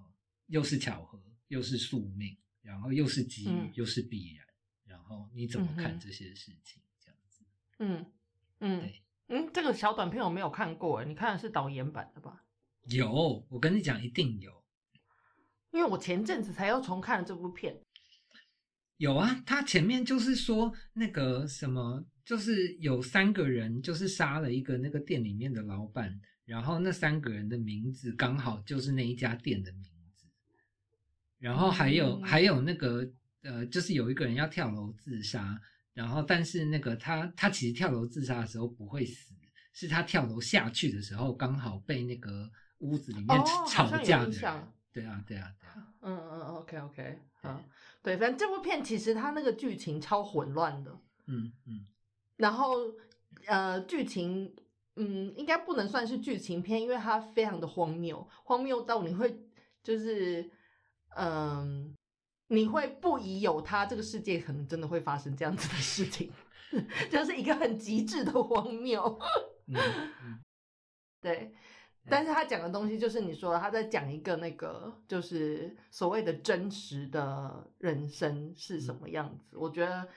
[0.48, 4.46] 又是巧合又是宿命，然后又是机遇，嗯又是必然，
[4.84, 6.84] 然后你怎么看这些事情？
[7.00, 7.46] 这样子，
[7.80, 8.06] 嗯
[8.60, 12.44] 嗯对嗯，这个小短片我没有看过，你看的是导演版的吧？
[12.90, 14.52] 有，我跟你讲，一定有。
[15.72, 17.80] 因为我前阵子才又重看了这部片。
[18.98, 29.92] 有啊，他前面就是说那个什么，就是有三个人就是杀了一个那个店里面的老板，然后那三个人的名字刚好就是那一家店的名字，
[31.40, 32.24] 然后还有、嗯。
[32.24, 33.08] 还有那个
[33.44, 35.60] 呃，就是有一个人要跳楼自杀，
[35.94, 39.34] 然后但是那个他他其实跳楼自杀的时候不会死，
[39.74, 43.28] 是他跳楼下去的时候刚好被那个屋子里面
[43.68, 45.54] 吵架的对啊对啊对啊，
[46.02, 47.62] 嗯嗯，OK OK，好，
[48.02, 51.86] 对，反正这部片其实它那个剧情超混乱的，嗯嗯。
[52.38, 52.76] 然后
[53.46, 54.56] 呃，剧情
[54.96, 59.40] 嗯，应该不能算是剧情片，因为它非常的荒谬，荒谬到你会
[59.84, 60.50] 就是
[61.16, 61.96] 嗯、
[62.48, 66.32] 你会不疑有他，这个世界可能真的会发生这样子的事情，
[67.10, 69.20] 就是一个很极致的荒谬。
[69.68, 69.76] 嗯
[70.24, 70.40] 嗯
[71.20, 71.54] 对，
[72.08, 80.08] 但是他讲的东西就是你说的他在讲一个那个就是所谓的真实的人生是什么样子，我觉得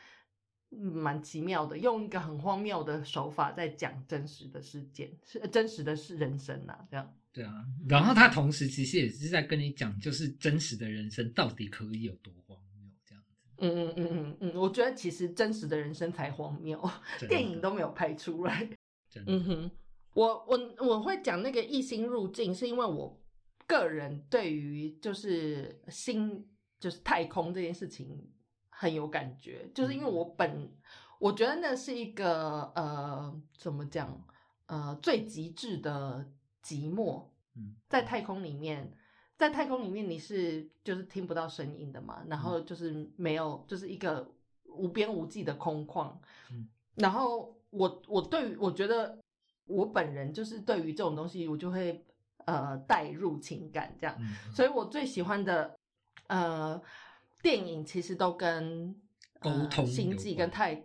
[0.71, 7.13] 嗯蛮奇妙的，用一个很荒谬的手法在讲真实的事件，是呃真实的是人生啊，这样。
[7.33, 13.37] 对啊，然后他同时其实也是在跟你讲，就是真实的人生到底可以有多荒谬这样子。
[13.59, 16.83] 嗯嗯嗯嗯嗯，我觉得其实真实的人生才荒谬，
[17.29, 18.69] 电影都没有拍出来。
[19.09, 19.71] 真的，嗯哼，
[20.15, 23.23] 我我我会讲那个异星入境，是因为我
[23.67, 26.45] 个人对于就是星
[26.81, 28.29] 就是太空这件事情
[28.71, 30.69] 很有感觉，就是因为我本
[31.21, 34.21] 我觉得那是一个呃怎么讲
[34.67, 36.29] 呃最极致的
[36.63, 37.25] 寂寞，
[37.57, 38.93] 嗯，在太空里面。
[39.37, 44.31] 在太空里面，你是就是听不到声音的嘛，然后就是没有，就是一个
[44.67, 46.15] 无边无际的空旷。
[46.51, 49.19] 嗯然后我我对于我觉得
[49.65, 52.05] 我本人就是对于这种东西，我就会
[52.45, 55.75] 呃带入情感这样，嗯所以我最喜欢的
[56.27, 56.79] 呃
[57.41, 58.95] 电影其实都跟
[59.39, 60.85] 呃沟通有星际跟太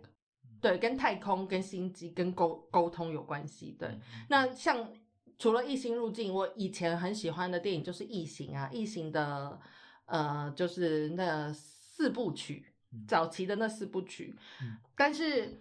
[0.62, 3.76] 对跟太空跟星际跟沟沟通有关系。
[3.78, 4.90] 对，嗯那像
[5.38, 9.60] 除了《异星入境》，我以前很喜欢的电影就是《异形》啊，《异形》的
[10.06, 14.34] 呃就是那四部曲，嗯早期的那四部曲。
[14.62, 15.60] 嗯但是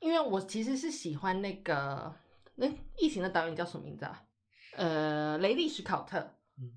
[0.00, 2.14] 因为我其实是喜欢那个
[2.56, 2.66] 那
[2.98, 4.22] 《异形》的导演叫什么名字啊？
[4.76, 6.18] 呃，雷利·史考特。
[6.58, 6.72] 嗯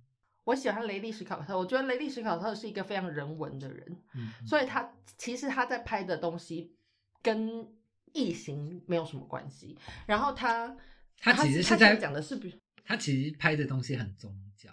[0.46, 6.74] 我喜欢雷利·史考特，我觉得雷利·史考特是一个非常人文的人，嗯所以他其实他在拍的东西
[7.22, 7.68] 跟
[8.14, 9.78] 异形没有什么关系。
[10.06, 10.78] 然后他
[11.20, 14.72] 他其实他是在讲的是比他其实拍的东西很宗教，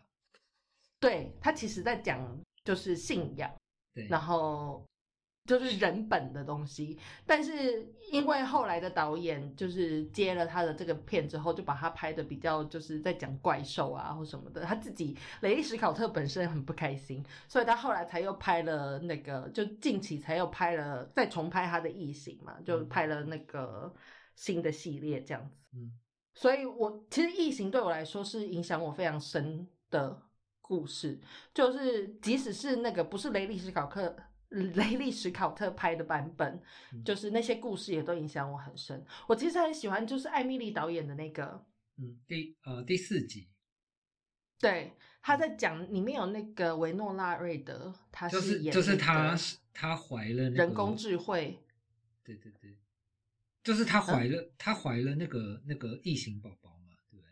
[1.01, 3.53] 对他其实在讲就是信仰，
[3.93, 4.87] 对，然后
[5.47, 6.99] 就是人本的东西。
[7.27, 14.63] 但是因为后来的导演就是接了他的这个片之后，就把他拍的比较就是在讲怪兽啊或什么的。
[14.63, 23.93] 他自己雷利·史考特本身很不开心，所以他后来才又拍了那个，就近期才又拍了再重拍他的《异形》嘛，就拍了那个
[24.37, 25.57] 新的系列这样子。
[25.73, 25.93] 嗯
[26.35, 30.23] 所以我其实《异形》对我来说是影响我非常深的
[30.61, 31.21] 故事，
[31.55, 34.17] 就是即使是那个不是雷利·史考克。
[34.51, 37.03] 雷利·史考特拍的版本，嗯。
[37.03, 39.05] 就是那些故事也都影响我很深。
[39.27, 41.67] 我其实很喜欢，就是艾米丽导演的那个，
[41.97, 43.49] 嗯，第呃第四集。
[44.61, 51.59] 对，他在讲里面有那个维诺纳瑞德，他就是演就是那个她是她怀了那个人工智慧，
[52.23, 52.79] 对对对，
[53.65, 57.27] 就是她怀了她怀了那个那个异形宝宝嘛，对不对？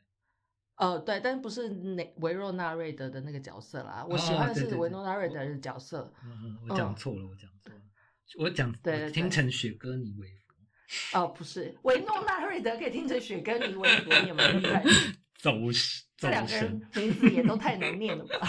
[0.76, 6.12] 呃，对，但不是那维诺纳瑞德的那个角色啦，我喜哦欢的是维诺纳瑞德的角色。
[6.24, 7.80] 嗯嗯，我讲嗯错了，我讲错了，
[8.38, 10.54] 我讲对听成雪歌尼维夫，
[11.18, 14.82] 哦，不是，维诺纳瑞德可以听成雪歌尼维夫，你有没有厉害？
[15.38, 16.60] 走神走这两个人
[16.92, 18.48] 神，名字也都太难念了吧？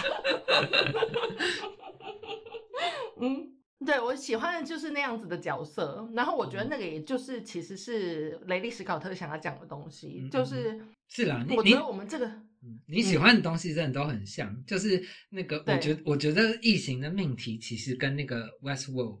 [3.20, 3.53] 嗯，
[3.84, 12.26] 对我喜欢的就是那样子的角色，然后我觉得那个也就是其实是雷利·史考特想要讲的东西，嗯就是是啦，我觉得我们这个
[12.62, 19.20] 嗯你喜欢的东西真的都很像，就是那个，我觉得我觉得异形的命题其实跟那个 Westworld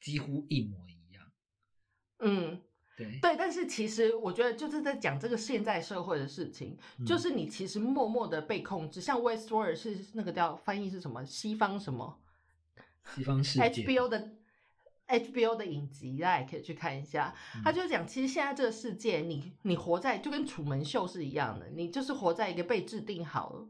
[0.00, 1.24] 几乎一模一样。
[2.20, 2.60] 嗯。
[2.96, 11.24] 对，对，但是其实我觉得就是在讲这个现在社会的事情，嗯就是你其实默默的被控制，像 Westworld 是那个叫翻译是什么？
[11.26, 12.16] 西方什么
[13.14, 14.32] 西方世界 HBO 的
[15.06, 17.34] HBO 的影集，大家也可以去看一下。
[17.54, 23.68] 嗯他就讲，其实现在这个世界，你你活在就跟楚门秀是一样的，你就是活在一个被制定好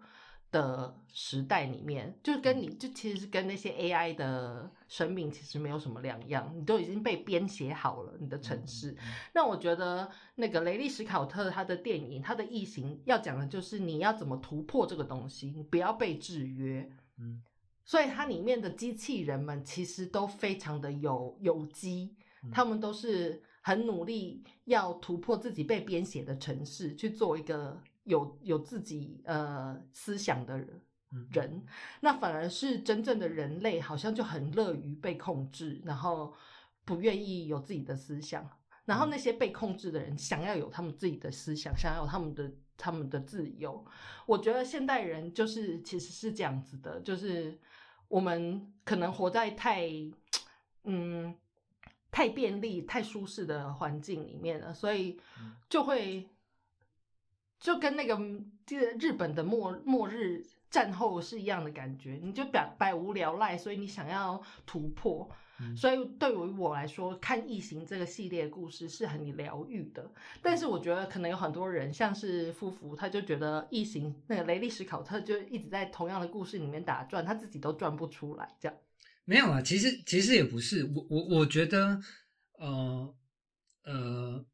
[0.53, 8.97] 的时代里面，就跟你就其实是跟那些 AI 的生命其实没有什么两样，你都已经被编写好了你的城市。
[9.35, 16.89] 那我觉得那个雷利史考特他的电影，他的异形要讲的就是你要怎么突破这个东西，你不要被制约。
[17.19, 17.43] 嗯
[17.85, 22.17] 所以它里面的机器人们其实都非常的有有机，
[22.51, 30.69] 他们都是很努力要突破自己被编写的城市，去做一个有有自己呃思想的人。
[31.17, 31.65] 嗯人，
[32.01, 36.35] 那反而是真正的人类，好像就很乐于被控制，然后
[36.85, 38.51] 不愿意有自己的思想。
[38.85, 43.87] 然后那些被控制的人，想要有他们自己的思想，想要有他们的他们的自由。
[44.27, 47.57] 我觉得现代人就是其实是这样子的，就是
[48.09, 49.89] 我们可能活在太
[50.85, 51.35] 嗯
[52.11, 55.21] 太便利、太舒适的环境里面了，所以
[55.69, 56.29] 就会
[57.59, 58.19] 就跟那个
[58.65, 65.31] 这个日本的末末日战后是一样的感觉，你就百百无聊赖，所以你想要突破。
[65.61, 70.11] 嗯所以对于我来说，看《异形》这个系列故事是很疗愈的。
[70.43, 78.77] 但是我觉得可能有很多人，像是夫妇，他就觉得《异形》那个雷利史考特就一直在同样的故事里面打转，他自己都转不出来，这样。
[79.25, 82.01] 没有啊，其实其实也不是，我我我觉得，
[82.59, 83.15] 呃
[83.85, 84.45] 呃，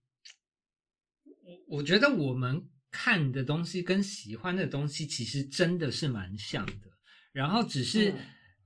[1.25, 6.91] 我我觉得我们看的东西跟喜欢的东西其实真的是蛮像的，
[7.33, 8.15] 然后只是、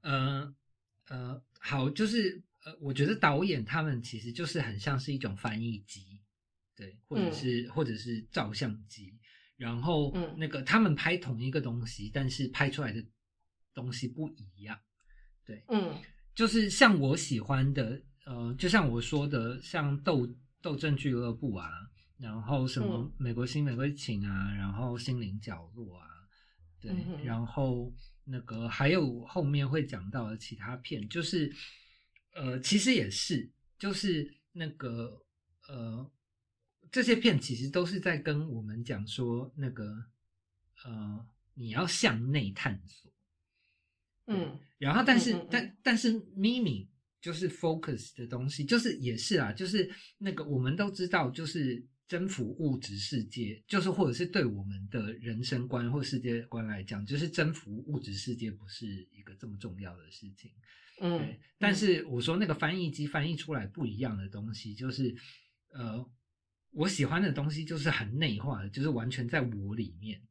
[0.00, 0.54] 呃
[1.08, 6.20] 呃，好，就是呃，我觉得导演他们其实就是很像是一种翻译机，
[6.74, 7.32] 对，或者嗯。
[7.32, 9.18] 是、或者是照相机，
[9.56, 10.34] 然后嗯。
[10.38, 13.04] 那个他们拍同一个东西，但是拍出来的
[13.74, 14.78] 东西不一样。
[15.44, 15.94] 对，嗯。
[16.34, 20.26] 就是像我喜欢的，呃，就像我说的，像斗
[20.62, 21.70] 斗争俱乐部啊，
[22.18, 26.06] 然后什么嗯美国新、玫瑰情啊，然后心灵角落啊，
[26.80, 27.92] 对，嗯然后
[28.24, 31.52] 那个还有后面会讲到的其他片，就是
[32.32, 35.24] 呃，其实也是，就是那个
[35.68, 36.10] 呃，
[36.90, 40.04] 这些片其实都是在跟我们讲说，那个
[40.84, 43.10] 呃，你要向内探索。
[44.26, 46.88] 嗯然后，但是，但但是咪咪
[47.20, 60.50] 就是 focus 的东西，就是也是啊，就是那个我们都知道，就是征服物质世界，就是或者是对我们的人生观或世界观来讲，就是征服物质世界不是一个这么重要的事情。
[61.00, 65.14] 嗯对，，但是我说那个翻译机翻译出来不一样的东西，就是
[65.72, 66.08] 呃，
[66.70, 70.22] 我喜欢的东西就是很内化的，就是完全在我里面。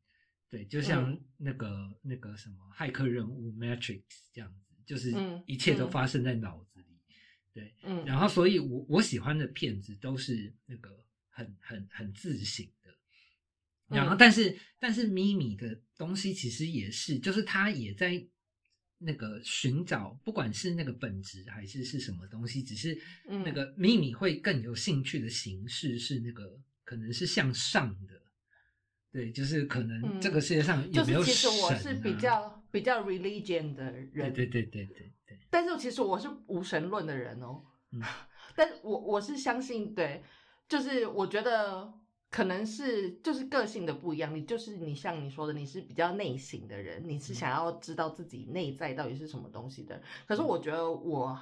[0.50, 6.86] 对，就像嗯那个、那个什么骇客任务 Matrix 这样子，就是嗯一切都嗯发生在脑子里。
[7.52, 11.04] 对，嗯，然后所以我我喜欢的片子都是那个
[11.34, 12.92] 很很很自省的。
[13.90, 14.18] 然后，嗯。
[14.18, 18.26] 但是、但是咪咪的东西其实也是，就是他也在
[19.00, 23.44] 那个寻找，不管是那个本质还是是什么东西，只是嗯。
[23.44, 28.22] 那个咪咪会更有兴趣的形式是那个可能是向上的，
[29.12, 38.02] 对，就是可能嗯这个世界上有没有就是其实我是比啊较比较 religion 的人，对对对对对对，但是其实我是无神论的人哦，嗯。
[38.56, 40.24] 但我我是相信，对，
[40.68, 41.94] 就是我觉得
[42.30, 51.40] 可能是就是个性的不一样，你就是你像你说的，你是比较内省的人，你是想要知道自己内在到底是什么东西的，可是我觉得我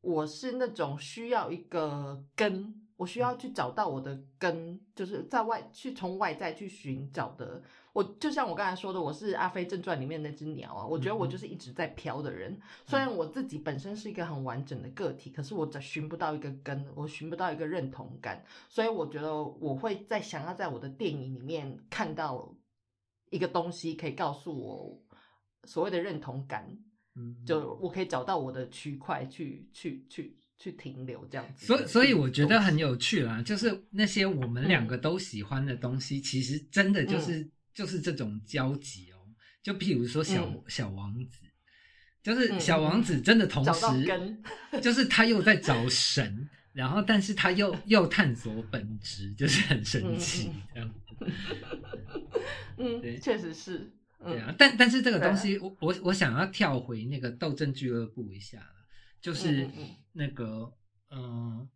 [0.00, 2.79] 我是那种需要一个根。
[3.00, 7.62] 我需要去找到我的根，就是在外去从外在去寻找的。
[7.94, 12.60] 我就像我刚才说的，我是《阿飞正传》里面那只鸟啊，我觉得我就是一直在飘的人。
[12.84, 22.54] 虽然我自己本身是一个很完整的个体，可是我找寻不到一个根，我寻不到一个认同感，所以我觉得我会在想要在我的电影里面看到
[23.30, 25.02] 一个东西，可以告诉我
[25.64, 26.78] 所谓的认同感，
[27.14, 34.88] 嗯，就我可以找到我的区块去去去去停留这样子所以，所以我觉得很有趣啦，就是那些我们两嗯。
[34.88, 39.16] 个都喜欢的东西，其实真的就是、就是这种交集哦。
[39.62, 40.62] 就譬如说小、嗯。
[40.68, 41.38] 小王子，
[42.22, 44.42] 就是嗯小王子真的同时，根
[44.82, 50.94] 就是他又在找神，然后但是他又又探索本质，就是很神奇嗯这样。
[52.76, 58.79] 对嗯，确实是，嗯对啊，但但是这个东西，我我我想要跳回那个斗争俱乐部一下啦
[59.20, 59.68] 就是
[60.12, 60.72] 那个，
[61.10, 61.68] 嗯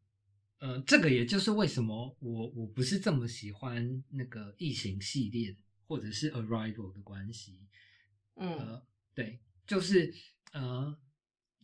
[0.59, 5.55] 呃这个也就是为什么我我不是这么喜欢那个异形系列
[5.87, 7.61] 或者是 Arrival 的关系。
[8.37, 10.13] 嗯呃，对，就是
[10.53, 10.99] 呃，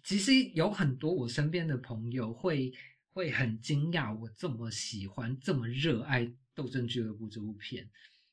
[0.05, 2.72] 其实有很多我身边的朋友会
[3.12, 7.91] 会很惊讶，我这么喜欢、这么热爱《斗争俱乐部》这部片。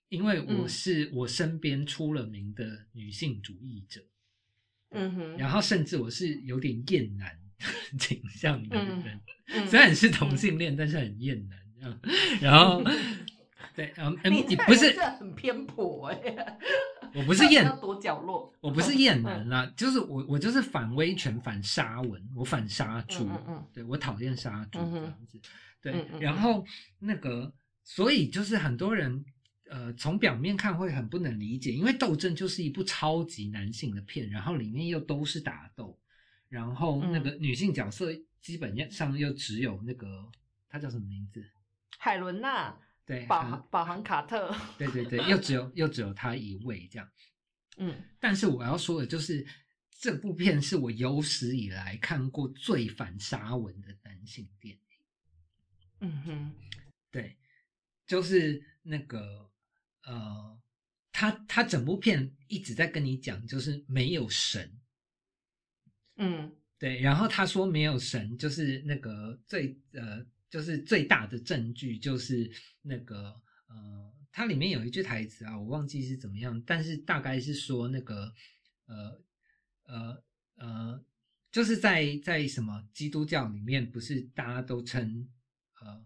[0.10, 4.16] 因为我嗯是我身边出了名的女性主义者，嗯
[4.91, 7.38] 哼，然后甚至我是有点厌男
[7.99, 9.67] 倾向的嗯人，嗯。
[9.67, 11.99] 虽然是同性恋，但是很厌男这样。
[12.41, 12.83] 然后
[13.75, 16.57] 对，嗯嗯，你不是很偏颇哎，
[17.13, 23.65] 我不是厌要躲角落，我不是厌男啦，就是我我就是反威权、反沙文，我反杀猪，嗯嗯嗯。
[23.73, 25.39] 对我讨厌杀猪这样子，
[25.81, 26.19] 对，嗯嗯。
[26.21, 26.65] 然后
[26.99, 29.23] 那个，所以就是很多人
[29.70, 35.99] 呃从表面看会很不能理解，因为《斗争》就是一部超级男性的片，然后里面又都是打斗，
[36.49, 38.11] 然后那个女性角色
[38.41, 40.30] 基本上又只有那个
[40.70, 41.45] 她叫什么名字？
[41.97, 47.09] 海伦娜、对，保保航卡特，对对对，又只有又只有她一位这样。
[47.80, 49.45] 嗯但是我要说的就是，
[49.99, 54.82] 这部片是我有史以来看过最反沙文的男性电影。
[55.99, 56.51] 嗯哼，
[57.11, 57.38] 对，
[58.05, 59.49] 就是那个
[60.08, 60.60] 呃，
[61.12, 64.80] 他他整部片一直在跟你讲，就是没有神。
[66.16, 72.49] 嗯对，然后他说没有神，就是那个最呃，就是最大的证据就是
[72.82, 78.34] 那个呃，它里面有一句台词啊，我忘记是怎么样，但是大概是说那个
[78.86, 79.22] 呃
[79.84, 80.24] 呃
[80.55, 81.05] 呃，
[81.51, 85.28] 就是在在什么基督教里面，不是大家都称
[85.82, 86.05] 呃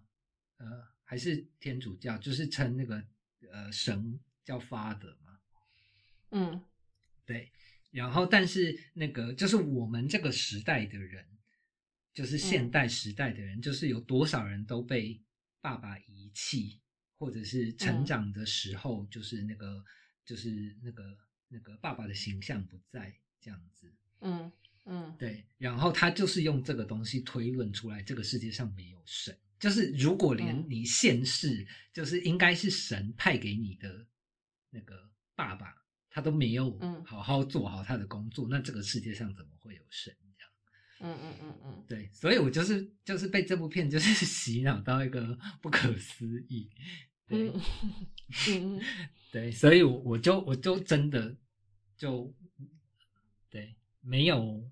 [0.57, 3.03] 呃还是天主教，就是称那个
[3.51, 5.39] 呃神叫 Father 嘛，
[6.31, 6.63] 嗯
[7.25, 7.51] 对，
[7.91, 11.25] 然后但是那个就是我们这个时代的人，
[12.13, 15.21] 就是现嗯代时代的人，就是有多少人都被
[15.61, 16.81] 爸爸遗弃，
[17.17, 19.83] 或者是成嗯长的时候，就是那个
[20.25, 21.17] 就是那个
[21.47, 23.93] 那个爸爸的形象不在这样子。
[24.21, 24.51] 嗯
[24.85, 29.37] 嗯对，然后他就是用这个东西推论出来，这个世界上没有神。
[29.61, 34.05] 就是如果连嗯你现世，就是应该是神派给你的
[34.69, 35.73] 那个爸爸，
[36.09, 40.13] 他都没有嗯好好做好他的工作，那这个世界上怎么会有神？
[41.03, 46.69] 嗯嗯嗯嗯，对，所以我就是就是被这部片就是 洗脑到一个 不可思议。
[47.27, 47.61] 对、嗯
[48.49, 48.81] 嗯
[49.31, 51.35] 对，所以我我就我就真的
[51.97, 52.31] 就
[53.49, 54.63] 对没有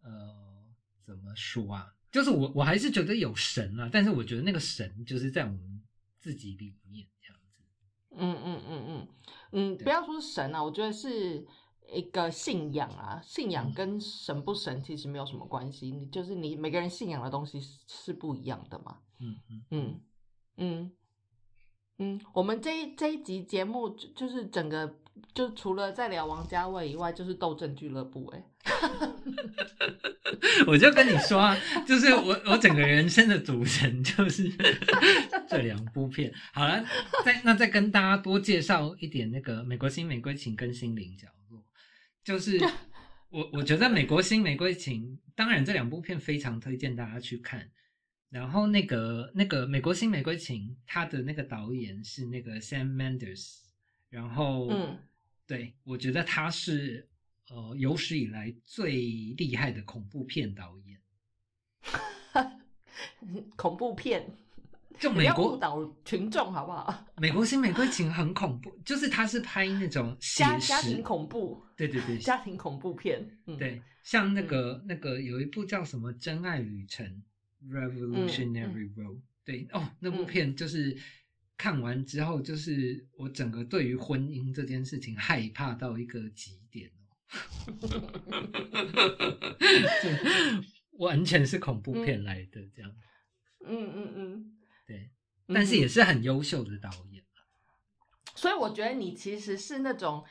[0.00, 0.64] 呃
[1.04, 1.93] 怎么说啊？
[2.14, 5.82] 就是我我还是觉得有神啊，但是我觉得那个神就是在我们
[6.20, 7.64] 自己里面这样子。
[8.12, 9.08] 嗯嗯嗯嗯
[9.50, 11.44] 嗯，不要说是神啊，我觉得是
[11.92, 18.98] 一个信仰啊，信仰嗯跟神不神其实没有什么关系，你就是你每个人信仰的东西是是不一样的嘛。
[19.18, 20.00] 嗯嗯嗯
[20.58, 20.92] 嗯
[21.98, 25.00] 嗯，我们这一这一集节目就就是整个
[25.34, 28.44] 就除了在聊王家卫以外，就是斗争俱乐部、欸，
[30.66, 31.56] 我就跟你说啊，
[31.86, 34.50] 就是我我整个人生的组成就是
[35.48, 36.32] 这两部片。
[36.52, 36.84] 好了，
[37.24, 41.58] 再那再跟大家多介绍一点那个《美国新玫瑰情》跟《心灵角落》，
[42.22, 42.58] 就是
[43.30, 45.02] 我我觉得《美国新玫瑰情》，
[45.34, 47.70] 当然这两部片非常推荐大家去看。
[48.30, 53.58] 然后那个那个《美国新玫瑰情》，它的那个导演是那个 Sam Mendes，
[54.14, 54.96] 然后嗯。
[55.46, 57.06] 对我觉得他是
[57.50, 58.92] 呃有史以来最
[59.36, 60.98] 厉害的恐怖片导演。
[63.56, 64.24] 恐怖片，
[64.98, 67.04] 就美国导群众好不好？
[67.20, 77.22] 美国新玫瑰情很恐怖，就是他是拍那种家家庭恐怖，对对对家庭恐怖片，嗯，对，像那个、那个有一部叫什么《真爱旅程》
[77.70, 80.26] （Revolutionary Road），、对哦，那部嗯。
[80.26, 80.96] 片就是
[81.56, 87.64] 看完之后，就是我整个对于婚姻这件事情害怕到一个极点哦，
[90.02, 90.08] 就
[90.98, 92.90] 完全是恐怖片来的这样，
[93.66, 94.52] 嗯嗯嗯，
[94.86, 95.10] 对，
[95.48, 97.24] 但是也嗯是很优秀的导演。
[98.36, 100.24] 所以我觉得你其实是那种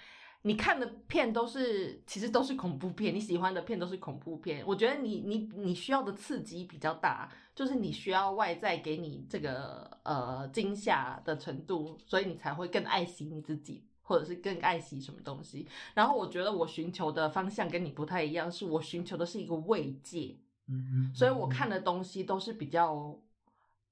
[0.44, 4.64] 你看的片都是其实都是恐怖片，你喜欢的片都是恐怖片。
[4.66, 13.84] 我觉得你你你需要的刺激比较大，就是你需要外在给你这个呃惊吓的程度，所以你才会更爱惜你自己。
[14.06, 20.38] 或者是更爱惜什么东西，然后我觉得我寻求的方向跟你不太一样，是我寻求的是一个慰藉，
[20.68, 23.18] 嗯嗯，所以我看的东西都是比较，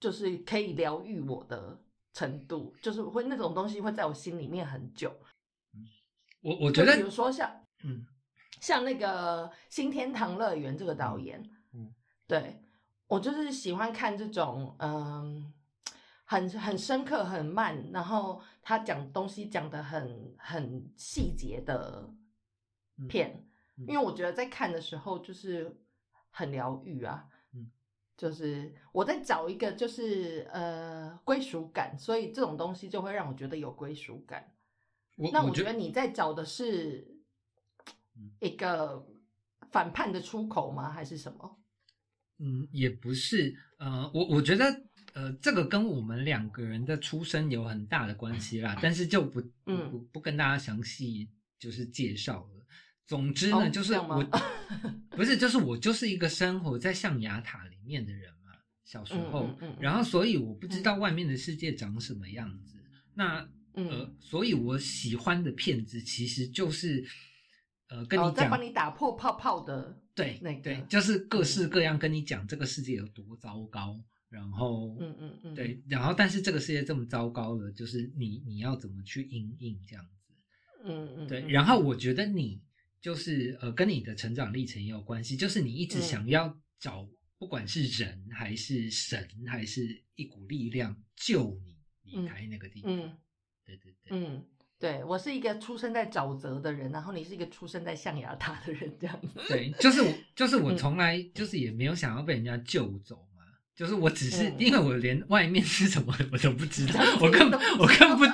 [0.02, 1.80] 就是可以疗愈我的
[2.14, 5.16] 程度，就是会那种东西会在我心里面很久。
[6.42, 8.06] 我我觉得比如说像嗯
[8.60, 11.42] 像那个新天堂乐园这个导演，
[11.74, 11.94] 嗯
[12.28, 12.62] 对
[13.08, 15.54] 我就是喜欢看这种嗯。
[16.24, 22.10] 很很深刻、很慢，然后他讲东西讲的很很细节的
[22.98, 25.78] 嗯片，嗯因为我觉得在看的时候就是
[26.30, 27.70] 很疗愈啊，嗯
[28.16, 34.54] 就是我在找一个就是呃归属感，所以这种东西就会让我觉得有归属感。
[35.16, 37.08] 那我觉得你在找的是
[38.40, 39.06] 一个
[39.72, 40.92] 反叛的出口吗？
[40.92, 41.60] 还是什么？
[42.40, 43.56] 嗯，也不是。
[43.78, 44.66] 呃，我我觉得
[45.14, 48.78] 呃，这个跟我们两个人的出身有很大的关系啦。
[48.82, 52.66] 但是就不不不跟大家详细就是介绍了。
[53.06, 54.24] 总之呢，就是我
[55.12, 58.52] 不是，就是我就是一个生活在象牙塔里面的人嘛。
[58.86, 59.50] 小时候，
[59.80, 62.78] 然后所以我不知道外面的世界长什么样子。
[63.14, 67.04] 那呃，所以我喜欢的片子其实就是
[67.88, 74.04] 呃，跟你讲，在帮你打破泡泡的，对，那对，就是各式各样跟你讲这个世界有多糟糕。
[74.30, 80.34] 然后，嗯嗯嗯，对，然后但是这个世界这么糟糕了，就是你你要怎么去应应这样子？
[80.86, 81.42] 嗯嗯，对。
[81.50, 82.62] 然后我觉得你。
[83.02, 85.36] 就是呃，跟你的成长历程也有关系。
[85.36, 87.10] 就是你一直想要找，
[87.40, 92.96] 不管是人还是神，还是一股力量救你离开那个地方。
[92.96, 93.18] 嗯，
[93.66, 94.44] 对对对，嗯，
[94.80, 99.40] 对我是一个出生在沼泽的人，然后你是一个出生在象牙塔的人，这样子。
[99.50, 103.28] 对，就是我，就是我从来就是也没有想要被人家救走。
[103.74, 107.50] 就是我只是因为我连外面是什么我都不知道，我更
[107.80, 108.30] 我根本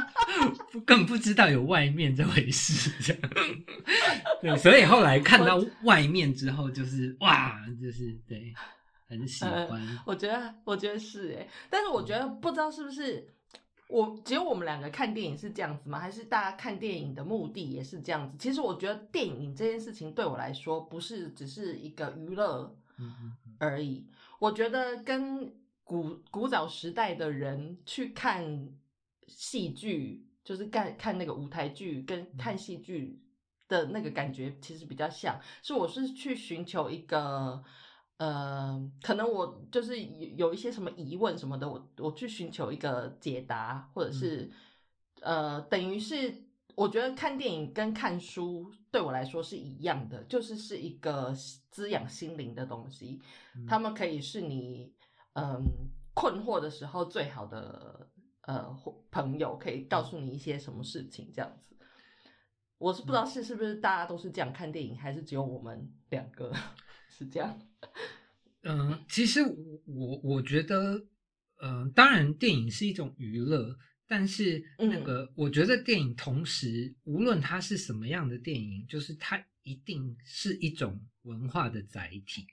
[0.72, 3.22] 不更不知道有外面这回事，这样。
[4.42, 8.54] 对，所以后来看到外面之后，就是哇，就是对，
[9.08, 9.80] 很喜欢。
[10.06, 13.26] 我觉得，我觉得是哎，但是我觉得不知道是不是
[13.88, 15.98] 我只有我们两个看电影是这样子吗？
[15.98, 18.38] 还是大家看电影的目的也是这样子？
[18.38, 22.76] 其实我觉得电影这件事情对我来说，不是只是一个娱乐
[23.60, 24.06] 而已。
[24.40, 28.70] 我觉得跟古古早时代的人去看
[29.28, 33.24] 戏剧，就是看看那个舞台剧，跟看戏剧
[33.70, 35.40] 的那个感觉其实比较像。
[35.64, 37.64] 是我是去寻求一个，
[38.18, 44.50] 呃，可能我就是有有一些什么疑问什么的，我我去寻求一个解答，或者是
[45.22, 46.34] 呃，等于是
[46.74, 51.32] 我觉得看电影跟看书对我来说是一样的，就是是一个
[51.70, 53.22] 滋养心灵的东西。
[53.68, 54.92] 他们可以是你
[55.34, 55.64] 嗯
[56.16, 58.10] 困惑的时候最好的
[58.42, 58.76] 呃
[59.12, 61.76] 朋友，可以告诉你一些什么事情这样子。
[62.80, 66.52] 我是不知道是是不是大家都是这样看电影，还是只有我们两个
[67.10, 67.60] 是这样。
[68.64, 71.06] 嗯，其实我我我觉得，
[71.62, 82.48] 嗯，当然电影是一种娱乐，但是那个我觉得电影同时无论它是什么样的电影，就是它一定是一种文化的载体。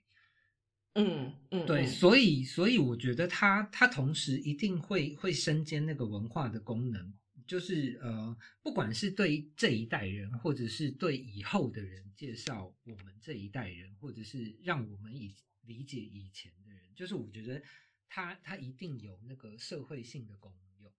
[0.95, 7.13] 嗯嗯，对，所以所以我觉得它它同时一定会会身兼那个文化的功能，
[7.47, 17.63] 就是呃，不管是对这一代人，或者是对以后的人介绍我们这一代人，或者是让我们以理解以前的人，就是我觉得
[18.09, 20.93] 他他一定有那个社会性的功用。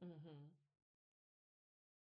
[0.00, 0.59] 嗯哼。